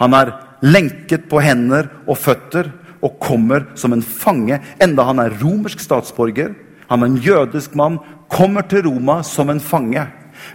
Han 0.00 0.16
er 0.18 0.34
lenket 0.64 1.28
på 1.30 1.38
hender 1.44 1.86
og 2.08 2.18
føtter 2.18 2.72
og 3.04 3.18
kommer 3.20 3.68
som 3.78 3.92
en 3.92 4.02
fange, 4.02 4.58
enda 4.80 5.04
han 5.04 5.20
er 5.20 5.34
romersk 5.42 5.82
statsborger. 5.84 6.54
Han 6.88 7.02
er 7.02 7.10
en 7.10 7.20
jødisk 7.20 7.74
mann, 7.76 7.98
kommer 8.34 8.66
til 8.68 8.86
Roma 8.88 9.22
som 9.26 9.50
en 9.52 9.62
fange. 9.62 10.06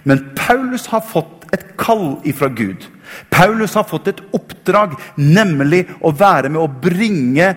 Men 0.03 0.23
Paulus 0.35 0.87
har 0.91 1.05
fått 1.05 1.47
et 1.55 1.65
kall 1.79 2.19
ifra 2.27 2.49
Gud. 2.53 2.85
Paulus 3.31 3.73
har 3.79 3.87
fått 3.89 4.11
et 4.11 4.21
oppdrag, 4.35 4.97
nemlig 5.17 5.85
å 6.05 6.11
være 6.13 6.51
med 6.51 6.61
å 6.61 6.69
bringe 6.69 7.53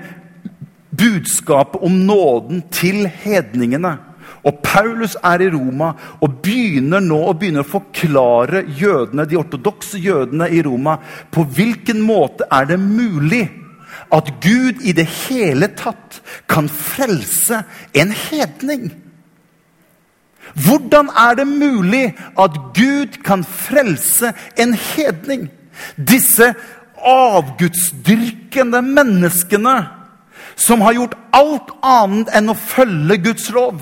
budskapet 0.93 1.83
om 1.85 1.99
nåden 2.07 2.65
til 2.73 3.05
hedningene. 3.07 3.97
Og 4.43 4.59
Paulus 4.65 5.15
er 5.23 5.45
i 5.45 5.51
Roma 5.53 5.93
og 6.23 6.41
begynner 6.43 7.03
nå 7.05 7.19
å 7.29 7.35
begynne 7.39 7.63
å 7.63 7.69
forklare 7.69 8.65
jødene, 8.79 9.27
de 9.29 9.39
ortodokse 9.39 10.01
jødene 10.03 10.49
i 10.51 10.63
Roma 10.67 10.97
på 11.31 11.45
hvilken 11.47 12.03
måte 12.03 12.49
er 12.51 12.67
det 12.73 12.81
mulig 12.83 13.45
at 14.13 14.33
Gud 14.43 14.83
i 14.83 14.95
det 14.97 15.07
hele 15.29 15.71
tatt 15.79 16.21
kan 16.51 16.67
frelse 16.69 17.63
en 17.95 18.13
hedning. 18.13 18.91
Hvordan 20.55 21.09
er 21.17 21.35
det 21.39 21.47
mulig 21.49 22.13
at 22.39 22.59
Gud 22.77 23.19
kan 23.25 23.45
frelse 23.45 24.33
en 24.59 24.75
hedning? 24.75 25.49
Disse 25.97 26.53
avgudsdyrkende 27.03 28.83
menneskene 28.83 29.77
som 30.55 30.83
har 30.85 30.93
gjort 30.99 31.17
alt 31.35 31.73
annet 31.83 32.31
enn 32.37 32.53
å 32.53 32.59
følge 32.59 33.17
Guds 33.25 33.49
lov. 33.55 33.81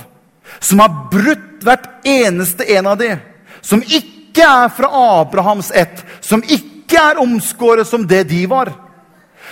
Som 0.60 0.82
har 0.82 0.94
brutt 1.12 1.64
hvert 1.66 2.06
eneste 2.06 2.66
en 2.76 2.88
av 2.92 2.98
dem. 3.00 3.20
Som 3.60 3.82
ikke 3.82 4.46
er 4.46 4.70
fra 4.72 4.90
Abrahams 5.20 5.70
ett. 5.74 6.04
Som 6.20 6.44
ikke 6.46 7.00
er 7.00 7.20
omskåret 7.22 7.88
som 7.88 8.06
det 8.08 8.24
de 8.30 8.44
var. 8.50 8.72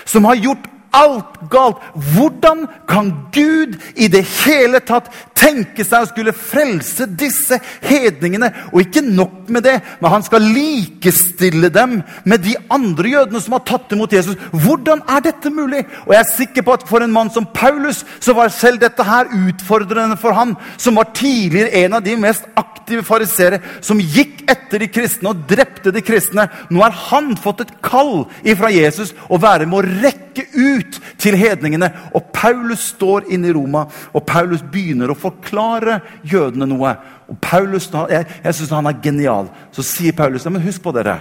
Som 0.04 0.28
har 0.28 0.38
gjort 0.38 0.68
alt 0.96 1.36
galt. 1.50 1.82
Hvordan 2.14 2.66
kan 2.88 3.12
Gud 3.32 3.76
i 3.94 4.08
det 4.08 4.24
hele 4.44 4.80
tatt 4.80 5.10
tenke 5.38 5.84
seg 5.86 6.04
å 6.04 6.08
skulle 6.10 6.34
frelse 6.36 7.06
disse 7.18 7.60
hedningene? 7.84 8.50
Og 8.72 8.82
ikke 8.84 9.04
nok 9.06 9.50
med 9.52 9.64
det, 9.66 9.76
men 10.00 10.12
han 10.12 10.24
skal 10.26 10.44
likestille 10.44 11.70
dem 11.72 12.00
med 12.28 12.44
de 12.44 12.56
andre 12.74 13.14
jødene 13.14 13.42
som 13.42 13.56
har 13.56 13.64
tatt 13.68 13.94
imot 13.94 14.12
Jesus. 14.14 14.38
Hvordan 14.52 15.02
er 15.08 15.24
dette 15.24 15.52
mulig? 15.54 15.84
Og 16.06 16.14
jeg 16.14 16.20
er 16.22 16.32
sikker 16.32 16.66
på 16.66 16.76
at 16.76 16.86
for 16.88 17.04
en 17.04 17.14
mann 17.14 17.32
som 17.34 17.48
Paulus 17.54 18.04
så 18.20 18.34
var 18.36 18.52
selv 18.54 18.82
dette 18.82 19.06
her 19.06 19.30
utfordrende 19.48 20.18
for 20.20 20.36
han, 20.36 20.56
som 20.76 20.98
var 20.98 21.12
tidligere 21.16 21.84
en 21.84 21.98
av 21.98 22.04
de 22.04 22.16
mest 22.20 22.48
aktive 22.58 23.04
fariseere, 23.06 23.60
som 23.84 24.00
gikk 24.00 24.44
etter 24.48 24.82
de 24.82 24.90
kristne 24.92 25.32
og 25.32 25.44
drepte 25.48 25.92
de 25.94 26.02
kristne. 26.04 26.48
Nå 26.72 26.82
har 26.84 26.96
han 27.08 27.34
fått 27.40 27.64
et 27.64 27.74
kall 27.84 28.26
ifra 28.46 28.72
Jesus 28.72 29.14
å 29.28 29.40
være 29.40 29.68
med 29.68 29.78
å 29.80 30.02
rekke 30.04 30.46
ut 30.54 30.98
til 31.20 31.36
hedningene. 31.38 31.90
Og 32.16 32.30
Paulus 32.34 32.90
står 32.94 33.28
inne 33.34 33.50
i 33.50 33.56
Roma, 33.56 33.86
og 34.12 34.26
Paulus 34.28 34.64
begynner 34.64 35.12
å 35.12 35.18
forklare 35.28 36.00
jødene 36.26 36.68
noe. 36.68 36.94
Og 37.28 37.38
Paulus, 37.40 37.90
Jeg, 38.10 38.26
jeg 38.44 38.54
syns 38.54 38.74
han 38.74 38.88
er 38.90 39.02
genial. 39.02 39.50
Så 39.72 39.84
sier 39.86 40.16
Paulus 40.16 40.44
ja, 40.44 40.50
men 40.50 40.64
husk 40.64 40.82
på 40.82 40.92
dere. 40.96 41.20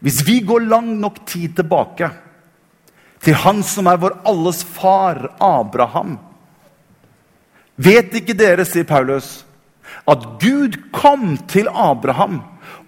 Hvis 0.00 0.22
vi 0.26 0.40
går 0.46 0.68
lang 0.70 0.94
nok 1.00 1.24
tid 1.26 1.56
tilbake 1.58 2.10
til 3.22 3.34
han 3.34 3.64
som 3.66 3.88
er 3.90 3.98
vår 3.98 4.20
alles 4.30 4.62
far, 4.62 5.24
Abraham 5.42 6.18
Vet 7.78 8.14
ikke 8.18 8.34
dere, 8.34 8.64
sier 8.66 8.82
Paulus, 8.82 9.44
at 10.08 10.24
Gud 10.42 10.74
kom 10.90 11.36
til 11.50 11.68
Abraham 11.70 12.40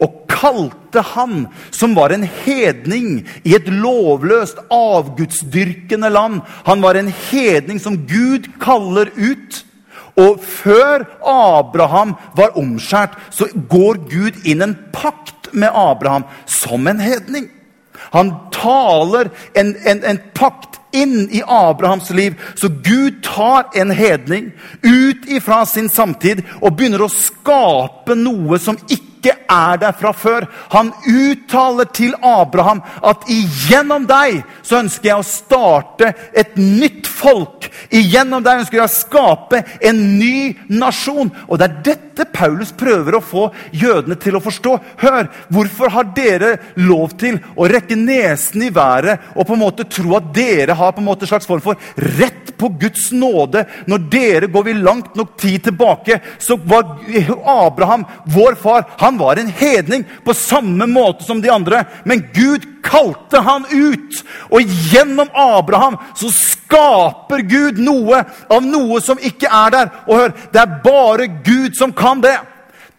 og 0.02 0.24
kalte 0.30 1.02
han, 1.12 1.44
som 1.70 1.94
var 1.94 2.10
en 2.14 2.24
hedning 2.24 3.20
i 3.44 3.54
et 3.54 3.68
lovløst, 3.70 4.58
avgudsdyrkende 4.72 6.10
land 6.10 6.40
Han 6.66 6.82
var 6.82 6.98
en 6.98 7.12
hedning 7.30 7.78
som 7.80 8.00
Gud 8.08 8.48
kaller 8.60 9.12
ut. 9.14 9.60
Og 10.20 10.40
før 10.44 11.06
Abraham 11.26 12.16
var 12.36 12.56
omskjært, 12.60 13.16
så 13.32 13.48
går 13.70 14.04
Gud 14.10 14.44
inn 14.44 14.64
en 14.64 14.76
pakt 14.92 15.50
med 15.52 15.72
Abraham 15.74 16.26
som 16.46 16.86
en 16.90 17.00
hedning. 17.00 17.48
Han 18.14 18.32
taler 18.54 19.30
en, 19.54 19.74
en, 19.86 20.04
en 20.04 20.20
pakt 20.34 20.80
inn 20.96 21.28
i 21.30 21.42
Abrahams 21.46 22.10
liv. 22.10 22.34
Så 22.54 22.68
Gud 22.68 23.22
tar 23.22 23.70
en 23.78 23.90
hedning 23.94 24.50
ut 24.82 25.28
ifra 25.28 25.62
sin 25.66 25.90
samtid 25.92 26.42
og 26.60 26.74
begynner 26.76 27.04
å 27.04 27.12
skape 27.12 28.16
noe 28.18 28.58
som 28.62 28.78
ikke 28.88 29.09
ikke 29.20 29.36
er 29.52 29.80
der 29.80 29.94
fra 29.96 30.12
før. 30.16 30.46
Han 30.72 30.92
uttaler 31.04 31.88
til 31.92 32.14
Abraham 32.24 32.82
at 33.04 33.28
igjennom 33.30 34.06
deg 34.08 34.40
så 34.64 34.80
ønsker 34.80 35.12
jeg 35.12 35.20
å 35.20 35.26
starte 35.26 36.12
et 36.32 36.56
nytt 36.56 37.08
folk. 37.10 37.68
Igjennom 37.92 38.42
deg 38.44 38.62
ønsker 38.62 38.80
jeg 38.80 38.88
å 38.88 38.94
skape 38.94 39.62
en 39.90 40.02
ny 40.18 40.56
nasjon. 40.72 41.30
Og 41.48 41.60
det 41.60 41.68
er 41.68 41.78
dette 41.90 42.28
Paulus 42.32 42.72
prøver 42.76 43.16
å 43.16 43.24
få 43.24 43.46
jødene 43.76 44.16
til 44.20 44.36
å 44.36 44.42
forstå. 44.44 44.76
Hør, 45.04 45.30
hvorfor 45.52 45.92
har 45.92 46.10
dere 46.16 46.56
lov 46.80 47.14
til 47.20 47.38
å 47.56 47.68
rekke 47.70 47.98
nesen 47.98 48.66
i 48.66 48.72
været 48.74 49.32
og 49.34 49.46
på 49.46 49.56
en 49.56 49.64
måte 49.64 49.88
tro 49.90 50.16
at 50.18 50.32
dere 50.34 50.76
har 50.76 50.94
på 50.96 51.02
en 51.02 51.10
måte 51.10 51.28
slags 51.28 51.48
form 51.48 51.62
for 51.64 51.78
rett 52.18 52.39
på 52.60 52.68
Guds 52.80 53.08
nåde? 53.16 53.64
Når 53.90 54.04
dere 54.12 54.50
går 54.52 54.66
vi 54.68 54.76
langt 54.76 55.16
nok 55.18 55.36
tid 55.40 55.64
tilbake, 55.64 56.20
så 56.38 56.58
var 56.60 56.98
Abraham, 57.44 58.04
vår 58.24 58.58
far, 58.60 58.84
han 59.00 59.18
var 59.18 59.40
en 59.40 59.52
hedning 59.56 60.04
på 60.24 60.36
samme 60.36 60.86
måte 60.90 61.24
som 61.24 61.40
de 61.40 61.50
andre. 61.52 61.84
Men 62.04 62.26
Gud 62.34 62.68
kalte 62.84 63.40
han 63.46 63.66
ut. 63.70 64.22
Og 64.50 64.76
gjennom 64.92 65.32
Abraham 65.34 65.98
så 66.18 66.30
skaper 66.34 67.44
Gud 67.48 67.80
noe 67.80 68.22
av 68.50 68.64
noe 68.64 69.00
som 69.04 69.20
ikke 69.20 69.48
er 69.48 69.74
der. 69.74 69.92
Og 70.06 70.16
hør, 70.16 70.38
det 70.52 70.62
er 70.62 70.78
bare 70.84 71.28
Gud 71.44 71.76
som 71.78 71.94
kan 71.96 72.22
det. 72.24 72.36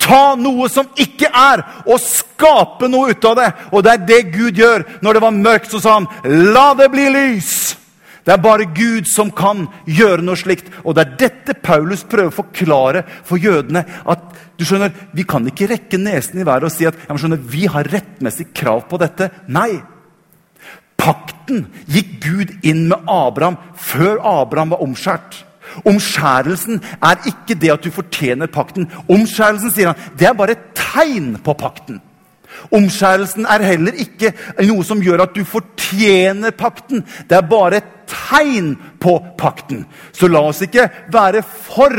Ta 0.02 0.34
noe 0.34 0.66
som 0.72 0.88
ikke 0.98 1.30
er, 1.30 1.62
og 1.86 2.02
skape 2.02 2.90
noe 2.90 3.14
ut 3.14 3.28
av 3.30 3.36
det. 3.38 3.50
Og 3.70 3.84
det 3.86 3.92
er 3.94 4.08
det 4.10 4.22
Gud 4.34 4.58
gjør. 4.58 4.88
Når 5.02 5.14
det 5.14 5.22
var 5.22 5.38
mørkt, 5.38 5.70
så 5.72 5.80
sa 5.80 6.00
han, 6.00 6.08
'La 6.24 6.74
det 6.74 6.90
bli 6.92 7.06
lys'. 7.14 7.81
Det 8.26 8.34
er 8.34 8.42
bare 8.42 8.70
Gud 8.70 9.08
som 9.10 9.32
kan 9.34 9.66
gjøre 9.90 10.22
noe 10.26 10.38
slikt. 10.38 10.70
Og 10.86 10.96
det 10.96 11.06
er 11.06 11.16
dette 11.26 11.56
Paulus 11.64 12.04
prøver 12.06 12.30
å 12.30 12.40
forklare 12.42 13.04
for 13.26 13.42
jødene. 13.42 13.86
at 14.06 14.20
du 14.60 14.66
skjønner, 14.66 14.92
Vi 15.14 15.24
kan 15.24 15.46
ikke 15.48 15.68
rekke 15.68 15.98
nesen 15.98 16.40
i 16.40 16.46
været 16.46 16.64
og 16.64 16.72
si 16.72 16.86
at 16.86 16.96
ja, 17.10 17.16
skjønner, 17.16 17.38
vi 17.38 17.66
har 17.66 17.84
rettmessig 17.84 18.54
krav 18.54 18.88
på 18.90 18.98
dette. 18.98 19.32
Nei. 19.48 19.82
Pakten 20.98 21.66
gikk 21.88 22.22
Gud 22.22 22.52
inn 22.62 22.88
med 22.88 23.10
Abraham 23.10 23.58
før 23.76 24.22
Abraham 24.22 24.70
var 24.70 24.84
omskjært. 24.86 25.46
Omskjærelsen 25.88 26.82
er 27.02 27.26
ikke 27.26 27.56
det 27.56 27.72
at 27.74 27.84
du 27.84 27.92
fortjener 27.92 28.52
pakten. 28.52 28.90
Omskjærelsen 29.10 29.72
sier 29.72 29.92
han, 29.92 30.10
det 30.20 30.28
er 30.28 30.38
bare 30.38 30.58
et 30.58 30.72
tegn 30.78 31.38
på 31.42 31.56
pakten. 31.58 32.02
Omskjærelsen 32.76 33.48
er 33.50 33.64
heller 33.66 33.96
ikke 34.04 34.34
noe 34.68 34.84
som 34.86 35.02
gjør 35.02 35.26
at 35.26 35.36
du 35.36 35.42
fortjener 35.48 36.54
pakten. 36.56 37.06
Det 37.30 37.38
er 37.40 37.48
bare 37.48 37.82
et 37.82 37.90
tegn 38.32 38.74
på 39.00 39.18
pakten. 39.38 39.84
Så 40.12 40.30
la 40.32 40.42
oss 40.48 40.64
ikke 40.64 40.88
være 41.12 41.44
for 41.44 41.96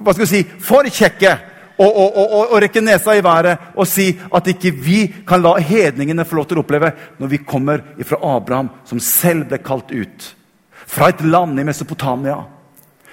hva 0.00 0.14
skal 0.16 0.24
vi 0.24 0.30
si, 0.30 0.44
for 0.64 0.88
kjekke 0.88 1.32
og, 1.80 1.88
og, 1.88 2.16
og, 2.16 2.30
og, 2.40 2.54
rekke 2.60 2.80
nesa 2.84 3.14
i 3.16 3.24
været 3.24 3.72
og 3.74 3.88
si 3.88 4.10
at 4.36 4.48
ikke 4.52 4.72
vi 4.72 5.00
kan 5.28 5.40
la 5.44 5.54
hedningene 5.60 6.24
få 6.28 6.40
lov 6.40 6.48
til 6.48 6.60
å 6.60 6.64
oppleve 6.64 6.92
når 7.20 7.32
vi 7.32 7.42
kommer 7.44 7.84
fra 8.04 8.20
Abraham, 8.34 8.70
som 8.88 9.00
selv 9.00 9.48
ble 9.48 9.60
kalt 9.64 9.92
ut 9.92 10.30
fra 10.90 11.08
et 11.12 11.22
land 11.24 11.60
i 11.60 11.64
Mesopotamia 11.68 12.40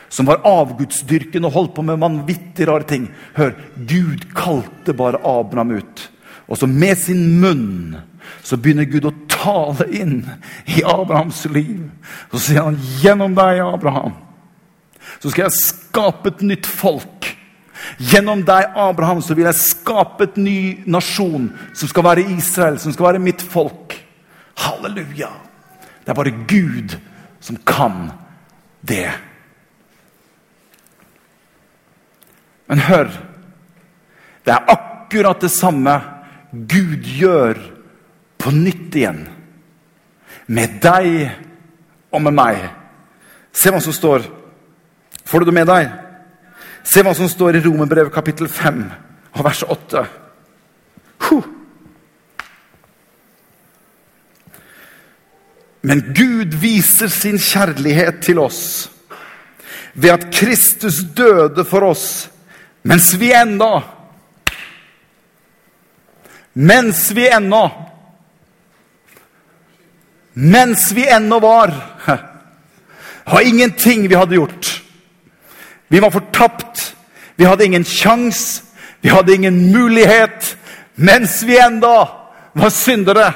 som 0.10 0.27
var 0.27 0.43
avgudsdyrken 0.47 1.45
og 1.47 1.55
holdt 1.55 1.73
på 1.75 1.83
med 1.86 1.99
vanvittig 1.99 2.67
rare 2.67 2.88
ting. 2.88 3.10
Hør, 3.36 3.55
Gud 3.75 4.29
kalte 4.36 4.95
bare 4.95 5.19
Abraham 5.19 5.75
ut. 5.79 6.03
Og 6.47 6.60
så 6.60 6.67
med 6.67 6.95
sin 6.99 7.41
munn 7.41 7.97
så 8.43 8.60
begynner 8.60 8.88
Gud 8.88 9.07
å 9.07 9.15
tale 9.47 9.88
inn 9.95 10.21
i 10.65 10.83
Abrahams 10.83 11.45
liv. 11.45 11.89
Så 12.31 12.39
sier 12.39 12.67
han, 12.67 12.79
'Gjennom 13.01 13.36
deg, 13.36 13.62
Abraham, 13.63 14.15
så 15.19 15.31
skal 15.31 15.47
jeg 15.47 15.60
skape 15.62 16.36
et 16.36 16.41
nytt 16.41 16.67
folk.' 16.67 17.33
Gjennom 17.97 18.41
deg, 18.45 18.71
Abraham, 18.75 19.21
så 19.21 19.36
vil 19.38 19.47
jeg 19.47 19.60
skape 19.62 20.27
et 20.27 20.38
ny 20.41 20.83
nasjon 20.89 21.47
som 21.77 21.89
skal 21.89 22.03
være 22.03 22.25
Israel, 22.36 22.79
som 22.81 22.93
skal 22.93 23.12
være 23.12 23.23
mitt 23.23 23.41
folk. 23.41 23.95
Halleluja! 24.57 25.29
Det 26.03 26.12
er 26.12 26.17
bare 26.17 26.36
Gud 26.49 26.97
som 27.39 27.57
kan 27.67 28.12
det. 28.81 29.12
Men 32.67 32.79
hør 32.79 33.10
Det 34.43 34.53
er 34.53 34.69
akkurat 34.71 35.41
det 35.43 35.51
samme 35.51 35.93
Gud 36.51 37.03
gjør 37.03 37.57
på 38.39 38.51
nytt 38.55 38.95
igjen. 38.95 39.25
Med 40.47 40.79
deg 40.83 41.27
og 42.12 42.21
med 42.23 42.36
meg. 42.36 42.62
Se 43.51 43.71
hva 43.73 43.81
som 43.83 43.95
står. 43.95 44.27
Får 45.27 45.43
du 45.43 45.49
det 45.49 45.57
med 45.57 45.67
deg? 45.67 45.91
Se 46.88 47.03
hva 47.03 47.13
som 47.17 47.27
står 47.27 47.57
i 47.57 47.63
Romerbrevet 47.65 48.13
kapittel 48.15 48.47
5 48.47 48.83
og 49.36 49.43
vers 49.43 49.63
8. 49.67 50.05
Huh. 51.27 51.49
Men 55.81 56.03
Gud 56.15 56.55
viser 56.62 57.12
sin 57.12 57.39
kjærlighet 57.39 58.21
til 58.23 58.39
oss 58.39 58.89
ved 59.97 60.13
at 60.13 60.25
Kristus 60.33 61.01
døde 61.17 61.65
for 61.65 61.89
oss 61.89 62.07
mens 62.88 63.12
vi 63.19 63.31
ennå 63.36 63.71
Mens 66.57 67.12
vi 67.13 67.27
ennå 67.29 67.62
Mens 70.38 70.91
vi 70.91 71.08
ennå 71.10 71.39
var 71.39 71.73
var 73.26 73.41
ingenting 73.41 74.08
vi 74.08 74.15
hadde 74.15 74.36
gjort. 74.36 74.84
Vi 75.88 76.00
var 76.00 76.12
fortapt. 76.12 76.95
Vi 77.36 77.45
hadde 77.45 77.65
ingen 77.65 77.84
sjans. 77.84 78.63
Vi 79.02 79.10
hadde 79.10 79.34
ingen 79.34 79.71
mulighet. 79.71 80.58
Mens 80.95 81.43
vi 81.43 81.58
enda 81.60 82.10
var 82.54 82.69
syndere. 82.69 83.34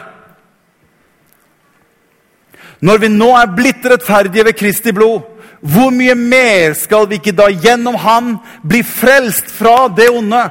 Når 2.79 2.97
vi 2.97 3.09
nå 3.13 3.31
er 3.37 3.55
blitt 3.55 3.85
rettferdige 3.85 4.45
ved 4.45 4.57
Kristi 4.57 4.93
blod, 4.93 5.25
hvor 5.61 5.89
mye 5.93 6.15
mer 6.17 6.73
skal 6.77 7.05
vi 7.09 7.19
ikke 7.19 7.35
da 7.37 7.49
gjennom 7.49 7.95
Han 8.01 8.37
bli 8.65 8.81
frelst 8.85 9.51
fra 9.53 9.87
det 9.93 10.09
onde? 10.09 10.41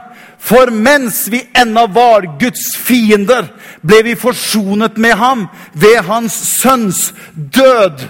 For 0.41 0.71
mens 0.73 1.29
vi 1.29 1.43
ennå 1.55 1.87
var 1.87 2.25
Guds 2.41 2.77
fiender, 2.77 3.51
ble 3.81 4.01
vi 4.03 4.17
forsonet 4.17 4.97
med 4.97 5.15
ham 5.21 5.45
ved 5.73 6.01
hans 6.09 6.35
sønns 6.63 7.11
død. 7.35 8.07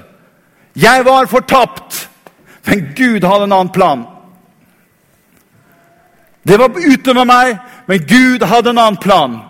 Jeg 0.78 1.04
var 1.04 1.26
fortapt, 1.26 2.08
men 2.64 2.92
Gud 2.96 3.26
hadde 3.26 3.50
en 3.50 3.52
annen 3.52 3.74
plan. 3.74 4.06
Det 6.42 6.56
var 6.58 6.70
ute 6.70 7.14
med 7.14 7.26
meg, 7.28 7.56
men 7.86 8.06
Gud 8.06 8.46
hadde 8.46 8.70
en 8.70 8.78
annen 8.78 9.02
plan. 9.02 9.40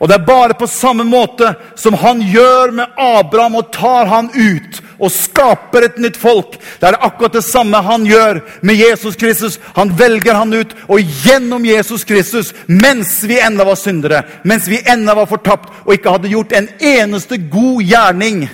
Og 0.00 0.08
det 0.08 0.16
er 0.16 0.26
bare 0.26 0.56
på 0.58 0.66
samme 0.66 1.04
måte 1.06 1.52
som 1.78 1.94
han 2.00 2.22
gjør 2.24 2.72
med 2.74 2.96
Abraham 2.98 3.60
og 3.60 3.70
tar 3.72 4.08
han 4.10 4.32
ut 4.34 4.80
og 5.04 5.12
skaper 5.12 5.86
et 5.86 6.00
nytt 6.02 6.16
folk. 6.20 6.56
Det 6.80 6.88
er 6.88 6.98
akkurat 7.04 7.36
det 7.36 7.44
samme 7.46 7.80
han 7.84 8.06
gjør 8.08 8.40
med 8.64 8.80
Jesus 8.80 9.18
Kristus. 9.20 9.58
Han 9.76 9.92
velger 9.98 10.38
han 10.38 10.54
ut, 10.54 10.74
og 10.88 11.14
gjennom 11.24 11.66
Jesus 11.68 12.06
Kristus, 12.08 12.54
mens 12.66 13.18
vi 13.28 13.38
ennå 13.42 13.66
var 13.68 13.78
syndere, 13.80 14.24
mens 14.44 14.68
vi 14.70 14.80
ennå 14.80 15.16
var 15.20 15.30
fortapt 15.30 15.70
og 15.84 15.94
ikke 15.96 16.16
hadde 16.16 16.32
gjort 16.32 16.56
en 16.56 16.68
eneste 16.80 17.38
god 17.52 17.84
gjerning, 17.84 18.44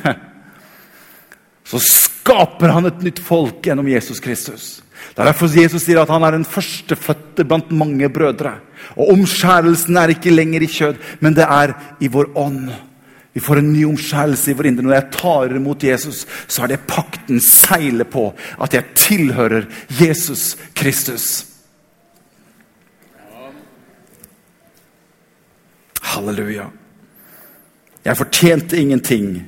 så 1.71 1.81
skaper 1.87 2.75
han 2.75 2.91
et 2.91 3.03
nytt 3.07 3.23
folk 3.23 3.63
gjennom 3.67 3.89
Jesus 3.91 4.23
Kristus. 4.23 4.81
Det 5.11 5.23
er 5.23 5.31
derfor 5.31 5.51
Jesus 5.53 5.85
sier 5.85 6.03
at 6.03 6.11
han 6.13 6.25
er 6.27 6.37
den 6.37 6.47
førstefødte 6.49 7.47
blant 7.49 7.71
mange 7.75 8.09
brødre. 8.13 8.59
Og 8.97 9.15
omskjærelsen 9.15 9.97
er 9.99 10.15
ikke 10.15 10.33
lenger 10.33 10.65
i 10.65 10.71
kjød, 10.71 11.01
men 11.21 11.37
det 11.37 11.47
er 11.47 11.75
i 12.01 12.11
vår 12.13 12.31
ånd. 12.39 12.71
Vi 13.33 13.41
får 13.41 13.61
en 13.61 13.73
ny 13.73 13.85
omskjærelse 13.87 14.51
i 14.51 14.55
vår 14.59 14.67
indre. 14.67 14.85
Når 14.87 14.97
jeg 14.97 15.11
tar 15.15 15.55
imot 15.55 15.85
Jesus, 15.85 16.25
så 16.49 16.65
er 16.65 16.73
det 16.73 16.87
pakten 16.91 17.39
seiler 17.41 18.09
på 18.11 18.33
at 18.59 18.75
jeg 18.75 18.95
tilhører 18.99 19.69
Jesus 20.01 20.57
Kristus. 20.75 21.47
Halleluja. 26.03 26.67
Jeg 28.05 28.17
fortjente 28.17 28.79
ingenting, 28.81 29.43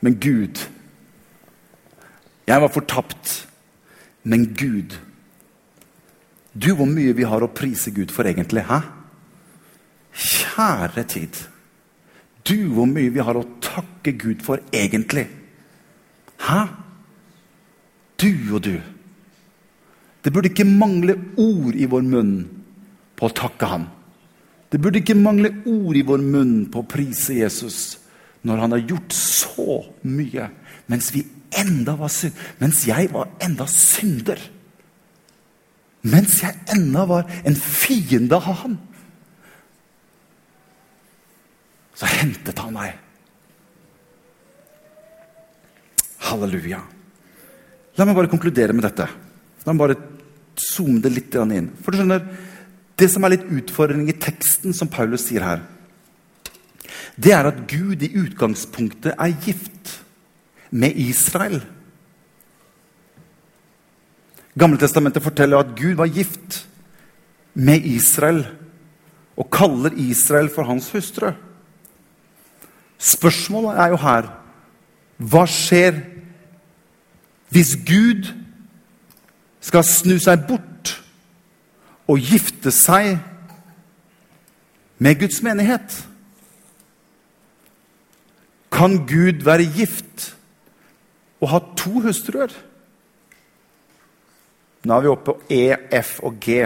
men 0.00 0.20
Gud 0.20 0.68
Jeg 2.46 2.62
var 2.62 2.68
fortapt, 2.68 3.48
men 4.22 4.54
Gud 4.54 4.94
Du, 6.54 6.74
hvor 6.74 6.86
mye 6.86 7.12
vi 7.12 7.26
har 7.26 7.42
å 7.42 7.50
prise 7.52 7.90
Gud 7.90 8.14
for 8.14 8.24
egentlig. 8.24 8.62
Hæ? 8.64 8.78
Kjære 10.14 11.02
tid. 11.04 11.42
Du, 12.46 12.68
hvor 12.74 12.86
mye 12.86 13.10
vi 13.10 13.22
har 13.22 13.38
å 13.38 13.46
takke 13.62 14.14
Gud 14.18 14.44
for 14.46 14.62
egentlig. 14.74 15.26
Hæ? 16.46 16.60
Du 18.20 18.30
og 18.54 18.62
du. 18.64 18.76
Det 20.22 20.32
burde 20.32 20.50
ikke 20.50 20.66
mangle 20.66 21.16
ord 21.38 21.76
i 21.78 21.88
vår 21.90 22.06
munn 22.06 22.34
på 23.16 23.28
å 23.28 23.34
takke 23.34 23.68
ham. 23.70 23.86
Det 24.70 24.80
burde 24.82 25.00
ikke 25.02 25.18
mangle 25.18 25.52
ord 25.70 25.98
i 25.98 26.04
vår 26.06 26.22
munn 26.22 26.56
på 26.70 26.82
å 26.82 26.88
prise 26.90 27.36
Jesus 27.36 27.96
når 28.46 28.62
han 28.62 28.74
har 28.74 28.82
gjort 28.92 29.14
så 29.14 29.80
mye 30.06 30.48
mens 30.90 31.10
vi 31.14 31.24
enda 31.56 31.96
var 31.98 32.10
synd, 32.12 32.34
mens 32.60 32.84
jeg 32.86 33.08
var 33.14 33.30
enda 33.42 33.66
synder. 33.70 34.38
Mens 36.06 36.40
jeg 36.42 36.54
enda 36.76 37.06
var 37.08 37.30
en 37.46 37.56
fiende 37.58 38.38
av 38.38 38.60
han. 38.62 38.76
Så 41.96 42.08
hentet 42.10 42.58
han 42.60 42.74
meg. 42.76 42.96
Halleluja. 46.26 46.82
La 47.96 48.04
meg 48.04 48.18
bare 48.18 48.30
konkludere 48.30 48.76
med 48.76 48.84
dette. 48.84 49.06
La 49.64 49.72
meg 49.72 49.80
bare 49.80 49.98
zoome 50.60 51.00
det 51.04 51.12
litt 51.14 51.36
inn. 51.36 51.70
For 51.80 51.92
du 51.92 52.02
skjønner, 52.02 52.26
Det 52.96 53.10
som 53.12 53.24
er 53.24 53.34
litt 53.34 53.44
utfordring 53.44 54.06
i 54.08 54.16
teksten 54.16 54.72
som 54.72 54.88
Paulus 54.88 55.26
sier 55.28 55.42
her, 55.44 55.58
det 57.20 57.32
er 57.36 57.44
at 57.44 57.58
Gud 57.68 58.00
i 58.00 58.08
utgangspunktet 58.16 59.12
er 59.12 59.34
gift 59.44 59.98
med 60.72 60.96
Israel. 60.96 61.60
Gamle 64.56 64.80
testamentet 64.80 65.20
forteller 65.20 65.60
at 65.60 65.74
Gud 65.76 66.00
var 66.00 66.08
gift 66.08 66.62
med 67.52 67.84
Israel 67.84 68.46
og 69.36 69.50
kaller 69.52 69.92
Israel 70.00 70.48
for 70.48 70.64
hans 70.64 70.88
hustru. 70.96 71.34
Spørsmålet 72.98 73.80
er 73.80 73.92
jo 73.92 74.00
her 74.00 74.28
hva 75.16 75.46
skjer 75.48 75.96
hvis 77.52 77.72
Gud 77.88 78.28
skal 79.64 79.84
snu 79.86 80.16
seg 80.20 80.44
bort 80.48 80.92
og 82.06 82.20
gifte 82.20 82.72
seg 82.74 83.16
med 85.02 85.18
Guds 85.20 85.40
menighet? 85.44 85.96
Kan 88.72 88.98
Gud 89.08 89.44
være 89.46 89.68
gift 89.72 90.32
og 91.40 91.50
ha 91.52 91.60
to 91.78 92.00
hustruer? 92.04 92.52
Nå 94.86 94.94
er 94.94 95.02
vi 95.02 95.10
oppe 95.10 95.32
på 95.32 95.38
E, 95.50 95.76
F 96.02 96.18
og 96.22 96.36
G. 96.40 96.60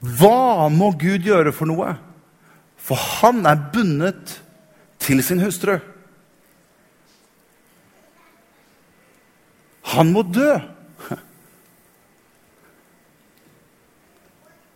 Hva 0.00 0.68
må 0.72 0.90
Gud 0.98 1.28
gjøre 1.28 1.52
for 1.54 1.68
noe? 1.68 1.92
For 2.80 2.98
han 3.20 3.44
er 3.46 3.60
bundet 3.72 4.40
til 5.00 5.22
sin 5.24 5.42
hustru. 5.44 5.78
Han 9.94 10.12
må 10.14 10.22
dø. 10.26 10.52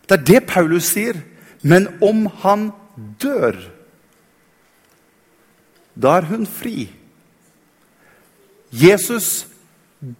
Det 0.05 0.19
er 0.19 0.25
det 0.27 0.41
Paulus 0.49 0.91
sier. 0.93 1.17
Men 1.65 1.87
om 2.03 2.27
han 2.43 2.67
dør, 3.21 3.55
da 5.95 6.19
er 6.19 6.27
hun 6.29 6.43
fri. 6.45 6.91
Jesus 8.69 9.47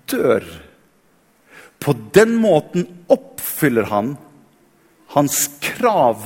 dør. 0.10 0.46
På 1.84 1.94
den 2.16 2.38
måten 2.42 2.88
oppfyller 3.12 3.92
han 3.92 4.16
hans 5.14 5.44
krav 5.62 6.24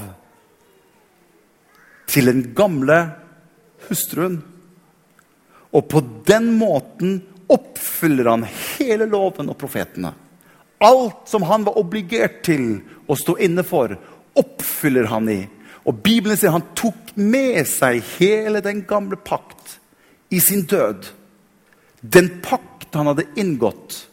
til 2.10 2.30
den 2.30 2.44
gamle 2.58 3.00
hustruen. 3.88 4.40
Og 5.70 5.86
på 5.92 6.02
den 6.28 6.52
måten 6.58 7.20
oppfyller 7.50 8.30
han 8.32 8.46
hele 8.50 9.08
loven 9.10 9.52
og 9.52 9.58
profetene. 9.62 10.14
Alt 10.80 11.28
som 11.30 11.44
han 11.50 11.66
var 11.68 11.78
obligert 11.78 12.42
til 12.48 12.80
å 13.10 13.18
stå 13.20 13.36
inne 13.46 13.66
for, 13.68 13.94
oppfyller 14.40 15.10
han 15.12 15.30
i. 15.30 15.42
Og 15.86 16.02
Bibelen 16.06 16.38
sier 16.38 16.54
han 16.54 16.68
tok 16.78 17.16
med 17.20 17.62
seg 17.68 18.04
hele 18.18 18.62
den 18.64 18.84
gamle 18.88 19.18
pakt 19.18 19.78
i 20.30 20.40
sin 20.44 20.66
død. 20.70 21.10
Den 22.02 22.30
pakt 22.46 22.96
han 22.96 23.10
hadde 23.12 23.28
inngått, 23.40 24.06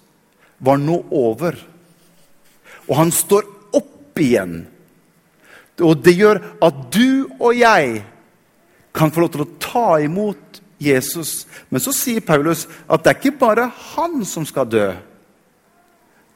var 0.59 0.81
nå 0.81 1.03
over. 1.15 1.59
Og 2.89 2.95
han 2.99 3.13
står 3.13 3.47
opp 3.77 4.21
igjen. 4.21 4.65
Og 5.85 5.99
det 6.05 6.17
gjør 6.17 6.41
at 6.65 6.85
du 6.95 7.27
og 7.37 7.57
jeg 7.57 8.05
kan 8.97 9.12
få 9.12 9.25
lov 9.25 9.33
til 9.35 9.45
å 9.45 9.53
ta 9.61 9.89
imot 10.01 10.62
Jesus. 10.81 11.45
Men 11.69 11.83
så 11.85 11.93
sier 11.95 12.25
Paulus 12.25 12.65
at 12.89 13.05
det 13.05 13.12
er 13.12 13.21
ikke 13.21 13.41
bare 13.41 13.69
han 13.95 14.23
som 14.29 14.47
skal 14.49 14.69
dø. 14.71 14.89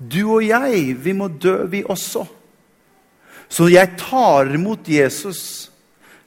Du 0.00 0.22
og 0.36 0.44
jeg, 0.44 0.94
vi 0.96 1.14
må 1.16 1.28
dø, 1.28 1.62
vi 1.68 1.82
også. 1.84 2.24
Så 3.50 3.68
jeg 3.68 3.96
tar 4.00 4.52
imot 4.54 4.88
Jesus, 4.88 5.70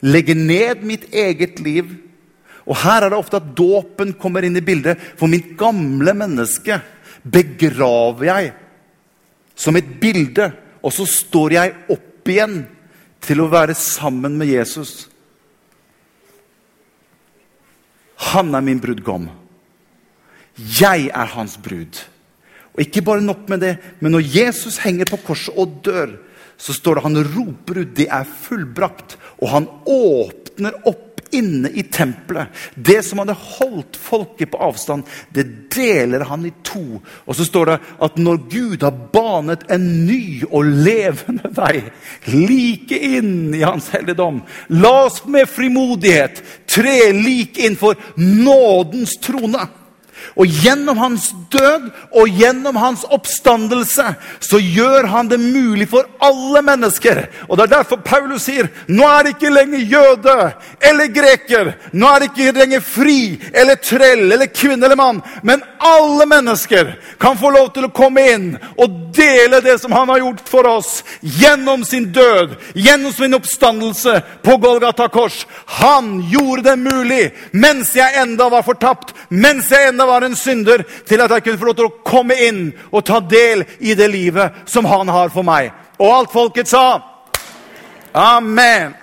legger 0.04 0.38
ned 0.38 0.84
mitt 0.86 1.08
eget 1.13 1.62
liv. 1.63 1.88
Og 2.67 2.78
her 2.84 3.06
er 3.06 3.12
det 3.12 3.19
ofte 3.19 3.39
at 3.39 3.54
dåpen 3.58 4.13
kommer 4.19 4.45
inn 4.45 4.58
i 4.60 4.65
bildet. 4.65 4.99
For 5.17 5.32
mitt 5.32 5.54
gamle 5.60 6.13
menneske 6.17 6.80
begraver 7.23 8.30
jeg 8.30 8.52
som 9.56 9.78
et 9.80 9.89
bilde. 10.02 10.52
Og 10.84 10.93
så 10.93 11.08
står 11.10 11.58
jeg 11.58 11.76
opp 11.95 12.30
igjen 12.30 12.62
til 13.23 13.41
å 13.43 13.49
være 13.51 13.75
sammen 13.77 14.36
med 14.39 14.51
Jesus. 14.51 15.07
Han 18.33 18.53
er 18.55 18.65
min 18.65 18.81
brudgom. 18.83 19.29
Jeg 20.57 21.09
er 21.09 21.31
hans 21.33 21.55
brud. 21.57 22.03
Og 22.73 22.83
ikke 22.86 23.03
bare 23.05 23.23
nok 23.23 23.47
med 23.51 23.62
det, 23.63 23.73
men 24.01 24.15
når 24.15 24.27
Jesus 24.33 24.79
henger 24.81 25.09
på 25.09 25.21
korset 25.27 25.57
og 25.57 25.79
dør, 25.86 26.15
så 26.57 26.73
står 26.73 26.95
det 26.95 27.03
han 27.03 27.23
roper 27.36 27.81
ut 27.81 27.95
'det 27.95 28.07
er 28.07 28.23
fullbrakt', 28.23 29.17
og 29.41 29.49
han 29.49 29.67
åpner 29.86 30.73
opp 30.86 31.03
inne 31.34 31.69
i 31.69 31.84
tempelet. 31.84 32.48
Det 32.76 33.02
som 33.06 33.22
hadde 33.22 33.36
holdt 33.38 33.98
folket 34.00 34.52
på 34.54 34.62
avstand, 34.63 35.08
det 35.34 35.46
deler 35.74 36.26
han 36.30 36.46
i 36.46 36.54
to. 36.65 37.00
Og 37.26 37.38
så 37.38 37.48
står 37.48 37.72
det 37.72 37.78
at 38.08 38.17
når 38.22 38.41
Gud 38.52 38.86
har 38.86 38.98
banet 39.13 39.65
en 39.74 39.88
ny 40.08 40.43
og 40.50 40.69
levende 40.86 41.52
vei 41.54 41.84
like 42.30 42.98
inn 42.98 43.54
i 43.56 43.63
hans 43.63 43.89
helligdom 43.93 44.41
La 44.69 44.91
oss 45.06 45.24
med 45.30 45.50
frimodighet 45.50 46.41
tre 46.69 47.12
like 47.15 47.62
inn 47.65 47.76
for 47.80 47.98
nådens 48.17 49.17
trone. 49.24 49.67
Og 50.36 50.47
gjennom 50.63 50.97
hans 50.97 51.29
død 51.53 51.89
og 52.12 52.29
gjennom 52.39 52.77
hans 52.79 53.03
oppstandelse 53.13 54.05
så 54.39 54.59
gjør 54.59 55.07
han 55.12 55.29
det 55.31 55.39
mulig 55.41 55.89
for 55.91 56.07
alle 56.19 56.62
mennesker. 56.62 57.25
Og 57.49 57.57
Det 57.57 57.63
er 57.63 57.75
derfor 57.77 58.01
Paulus 58.03 58.47
sier 58.47 58.69
nå 58.88 59.05
er 59.07 59.23
det 59.23 59.36
ikke 59.36 59.53
lenger 59.53 59.79
jøde 59.95 60.38
eller 60.89 61.13
greker. 61.13 61.73
Nå 61.93 62.09
er 62.09 62.19
det 62.19 62.31
ikke 62.31 62.57
lenger 62.59 62.83
fri 62.83 63.19
eller 63.53 63.79
trell 63.81 64.31
eller 64.31 64.51
kvinne 64.51 64.86
eller 64.86 64.99
mann. 64.99 65.21
Men 65.43 65.63
alle 65.79 66.25
mennesker 66.25 66.95
kan 67.19 67.38
få 67.38 67.51
lov 67.53 67.71
til 67.73 67.88
å 67.88 67.93
komme 67.93 68.23
inn 68.33 68.49
og 68.77 68.99
dele 69.13 69.62
det 69.62 69.77
som 69.81 69.91
han 69.91 70.09
har 70.09 70.23
gjort 70.23 70.49
for 70.49 70.67
oss 70.67 71.03
gjennom 71.21 71.83
sin 71.86 72.12
død, 72.13 72.55
gjennom 72.73 73.13
sin 73.13 73.33
oppstandelse 73.38 74.21
på 74.43 74.57
Golgata 74.57 75.07
kors. 75.07 75.45
Han 75.65 76.21
gjorde 76.31 76.63
det 76.69 76.77
mulig 76.79 77.23
mens 77.51 77.93
jeg 77.95 78.17
enda 78.21 78.49
var 78.49 78.65
fortapt, 78.65 79.13
mens 79.29 79.71
jeg 79.71 79.89
enda 79.89 80.05
var 80.09 80.12
en 80.21 80.36
synder, 80.36 80.84
til 81.08 81.21
at 81.21 81.32
jeg 81.32 81.43
kunne 81.43 81.58
få 81.58 81.65
lov 81.65 81.76
til 81.76 81.88
å 81.89 81.95
komme 82.06 82.38
inn 82.38 82.73
og 82.91 83.06
ta 83.06 83.19
del 83.19 83.65
i 83.80 83.95
det 83.95 84.08
livet 84.12 84.69
som 84.69 84.86
han 84.86 85.10
har 85.10 85.34
for 85.34 85.43
meg. 85.43 85.71
Og 85.97 86.13
alt 86.13 86.32
folket 86.32 86.69
sa 86.69 87.02
Amen. 88.13 88.93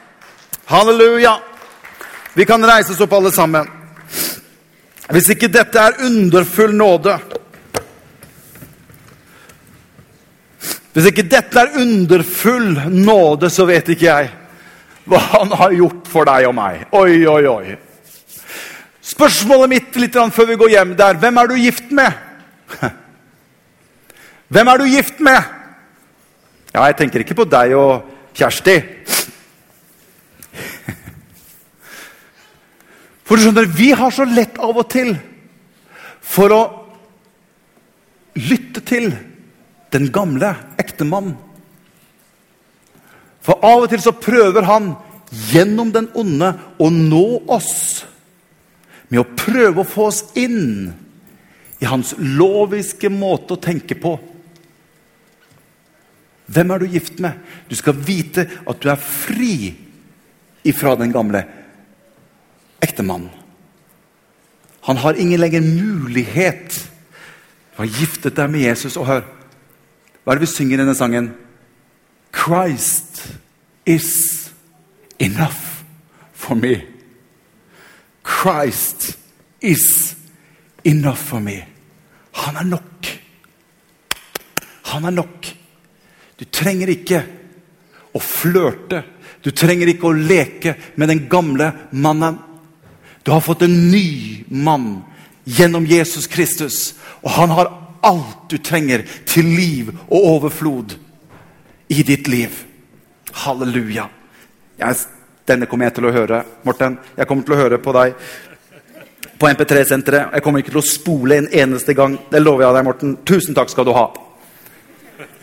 Halleluja. 0.71 1.41
Vi 2.35 2.47
kan 2.47 2.63
reise 2.67 2.93
oss 2.93 3.01
opp, 3.01 3.13
alle 3.13 3.33
sammen. 3.35 3.67
Hvis 5.11 5.33
ikke 5.35 5.49
dette 5.51 5.83
er 5.83 5.97
underfull 6.07 6.71
nåde 6.79 7.17
Hvis 10.93 11.09
ikke 11.11 11.25
dette 11.27 11.59
er 11.59 11.75
underfull 11.83 12.79
nåde, 12.91 13.51
så 13.51 13.67
vet 13.67 13.91
ikke 13.91 14.07
jeg 14.07 14.31
hva 15.11 15.19
han 15.33 15.53
har 15.59 15.73
gjort 15.75 16.09
for 16.11 16.27
deg 16.29 16.47
og 16.47 16.55
meg. 16.55 16.83
Oi, 16.95 17.27
oi, 17.27 17.45
oi. 17.51 17.77
Spørsmålet 19.01 19.73
mitt 19.73 19.97
litt 19.97 20.17
før 20.35 20.47
vi 20.51 20.57
går 20.61 20.71
hjem, 20.75 20.93
det 20.97 21.05
er 21.07 21.21
hvem 21.21 21.37
er 21.41 21.47
du 21.49 21.55
gift 21.57 21.91
med? 21.91 22.13
Hvem 24.51 24.69
er 24.69 24.79
du 24.79 24.85
gift 24.91 25.21
med? 25.23 25.39
Ja, 26.75 26.85
jeg 26.89 26.97
tenker 26.99 27.21
ikke 27.23 27.39
på 27.39 27.45
deg 27.47 27.71
og 27.79 28.03
Kjersti. 28.35 28.81
For 33.27 33.39
du 33.39 33.43
skjønner, 33.45 33.67
vi 33.71 33.95
har 33.95 34.11
så 34.11 34.27
lett 34.27 34.59
av 34.59 34.75
og 34.75 34.91
til 34.91 35.15
for 36.31 36.55
å 36.55 36.63
lytte 38.39 38.83
til 38.87 39.11
den 39.91 40.11
gamle 40.15 40.53
ektemannen. 40.79 41.35
For 43.41 43.59
av 43.67 43.87
og 43.87 43.91
til 43.91 44.03
så 44.03 44.13
prøver 44.15 44.67
han 44.69 44.93
gjennom 45.51 45.91
den 45.95 46.11
onde 46.19 46.53
å 46.79 46.91
nå 46.91 47.25
oss 47.51 48.05
med 49.11 49.21
å 49.23 49.29
prøve 49.37 49.83
å 49.83 49.89
få 49.89 50.09
oss 50.09 50.23
inn 50.39 50.91
i 51.81 51.89
hans 51.89 52.15
loviske 52.19 53.11
måte 53.13 53.57
å 53.57 53.63
tenke 53.63 53.97
på. 53.99 54.15
Hvem 56.51 56.73
er 56.75 56.83
du 56.83 56.95
gift 56.95 57.21
med? 57.23 57.39
Du 57.71 57.77
skal 57.79 57.99
vite 57.99 58.47
at 58.67 58.81
du 58.83 58.89
er 58.91 59.01
fri 59.01 59.73
ifra 60.67 60.97
den 60.99 61.13
gamle 61.15 61.45
ektemannen. 62.83 63.31
Han 64.89 64.97
har 64.97 65.19
ingen 65.21 65.41
lenger 65.41 65.61
mulighet 65.61 66.87
Du 67.71 67.83
har 67.85 67.99
giftet 68.01 68.37
deg 68.37 68.51
med 68.51 68.61
Jesus. 68.61 68.97
Og 69.01 69.07
hør, 69.09 69.23
hva 70.21 70.33
er 70.33 70.41
det 70.41 70.45
vi 70.45 70.49
synger 70.53 70.75
i 70.75 70.81
denne 70.83 70.95
sangen? 70.99 71.31
Christ 72.35 73.23
is 73.89 74.51
enough 75.17 75.85
for 76.35 76.59
me. 76.59 77.00
Christ 78.23 79.17
is 79.61 80.17
enough 80.85 81.19
for 81.19 81.41
me. 81.41 81.65
Han 82.33 82.57
er 82.57 82.65
nok. 82.65 83.21
Han 84.83 85.05
er 85.05 85.11
nok. 85.11 85.47
Du 86.39 86.45
trenger 86.45 86.93
ikke 86.93 87.23
å 88.17 88.23
flørte. 88.23 89.03
Du 89.45 89.51
trenger 89.57 89.93
ikke 89.93 90.09
å 90.11 90.17
leke 90.17 90.75
med 90.97 91.13
den 91.13 91.27
gamle 91.31 91.73
mannen. 91.93 92.39
Du 93.23 93.33
har 93.33 93.45
fått 93.45 93.63
en 93.67 93.77
ny 93.91 94.45
mann 94.49 95.03
gjennom 95.45 95.87
Jesus 95.87 96.27
Kristus. 96.31 96.95
Og 97.21 97.31
han 97.37 97.53
har 97.55 97.73
alt 98.01 98.49
du 98.49 98.57
trenger 98.59 99.05
til 99.29 99.45
liv 99.45 99.93
og 100.09 100.27
overflod 100.37 100.97
i 101.93 102.03
ditt 102.07 102.29
liv. 102.31 102.55
Halleluja. 103.45 104.09
Jeg, 104.81 104.97
denne 105.51 105.69
kommer 105.71 105.89
jeg 105.89 105.99
til 105.99 106.09
å 106.09 106.15
høre. 106.15 106.41
Morten, 106.67 106.97
jeg 107.17 107.29
kommer 107.29 107.47
til 107.47 107.57
å 107.57 107.61
høre 107.61 107.79
på 107.83 107.95
deg 107.97 108.17
på 109.41 109.49
MP3-senteret. 109.49 110.35
Jeg 110.37 110.45
kommer 110.45 110.63
ikke 110.63 110.75
til 110.75 110.83
å 110.83 110.87
spole 110.87 111.39
en 111.41 111.49
eneste 111.63 111.95
gang. 111.97 112.19
Det 112.31 112.43
lover 112.43 112.67
jeg 112.67 112.77
deg, 112.77 112.87
Morten. 112.87 113.15
Tusen 113.27 113.57
takk 113.57 113.73
skal 113.73 113.89
du 113.89 113.95
ha. 113.97 114.09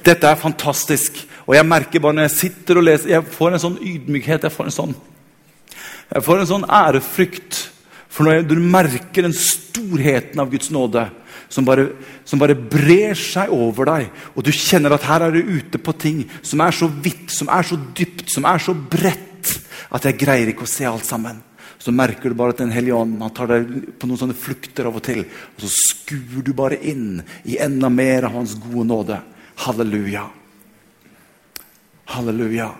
Dette 0.06 0.30
er 0.30 0.39
fantastisk. 0.39 1.24
Og 1.48 1.56
jeg 1.56 1.67
merker 1.67 2.04
bare 2.04 2.17
når 2.17 2.28
jeg 2.28 2.36
sitter 2.38 2.80
og 2.80 2.86
leser 2.88 3.13
Jeg 3.15 3.26
får 3.34 3.56
en 3.56 3.63
sånn 3.63 3.80
ydmykhet. 3.82 4.48
Jeg 4.48 4.54
får 4.54 4.70
en 4.70 4.78
sånn, 4.78 4.98
jeg 6.13 6.26
får 6.26 6.43
en 6.43 6.52
sånn 6.52 6.67
ærefrykt. 6.78 7.62
For 8.12 8.26
når 8.26 8.38
jeg, 8.38 8.48
du 8.50 8.58
merker 8.62 9.26
den 9.26 9.36
storheten 9.36 10.41
av 10.41 10.52
Guds 10.52 10.72
nåde, 10.74 11.08
som 11.54 11.65
bare, 11.67 11.89
som 12.28 12.41
bare, 12.41 12.56
brer 12.58 13.15
seg 13.17 13.52
over 13.54 13.88
deg. 13.88 14.10
Og 14.36 14.46
du 14.46 14.52
kjenner 14.52 14.96
at 14.96 15.06
her 15.08 15.28
er 15.28 15.36
du 15.36 15.54
ute 15.58 15.80
på 15.80 15.93
ting 16.00 16.24
som 16.41 16.62
er 16.65 16.76
så 16.76 16.89
vidt, 16.91 17.30
som 17.34 17.50
er 17.54 17.67
så 17.67 17.78
dypt, 17.98 18.28
som 18.34 18.48
er 18.50 18.62
så 18.63 18.76
bredt 18.76 19.37
at 19.93 20.08
jeg 20.08 20.19
greier 20.19 20.52
ikke 20.52 20.65
å 20.67 20.71
se 20.71 20.88
alt 20.88 21.06
sammen. 21.08 21.41
Så 21.78 21.93
merker 21.93 22.34
du 22.34 22.38
bare 22.38 22.56
at 22.56 22.62
Den 22.62 22.73
hellige 22.73 22.97
ånd 22.97 23.21
han 23.21 23.34
tar 23.38 23.52
deg 23.52 23.67
på 24.00 24.10
noen 24.10 24.19
sånne 24.19 24.38
flukter 24.38 24.89
av 24.89 24.97
og 24.97 25.04
til. 25.06 25.21
Og 25.23 25.63
så 25.63 25.69
skuer 25.69 26.43
du 26.43 26.54
bare 26.58 26.80
inn 26.82 27.21
i 27.45 27.60
enda 27.62 27.89
mer 27.93 28.28
av 28.28 28.38
Hans 28.39 28.58
gode 28.58 28.88
nåde. 28.89 29.19
Halleluja. 29.63 30.26
Halleluja. 32.17 32.71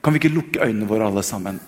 Kan 0.00 0.14
vi 0.14 0.22
ikke 0.22 0.32
lukke 0.32 0.64
øynene 0.64 0.88
våre 0.88 1.10
alle 1.10 1.24
sammen? 1.26 1.60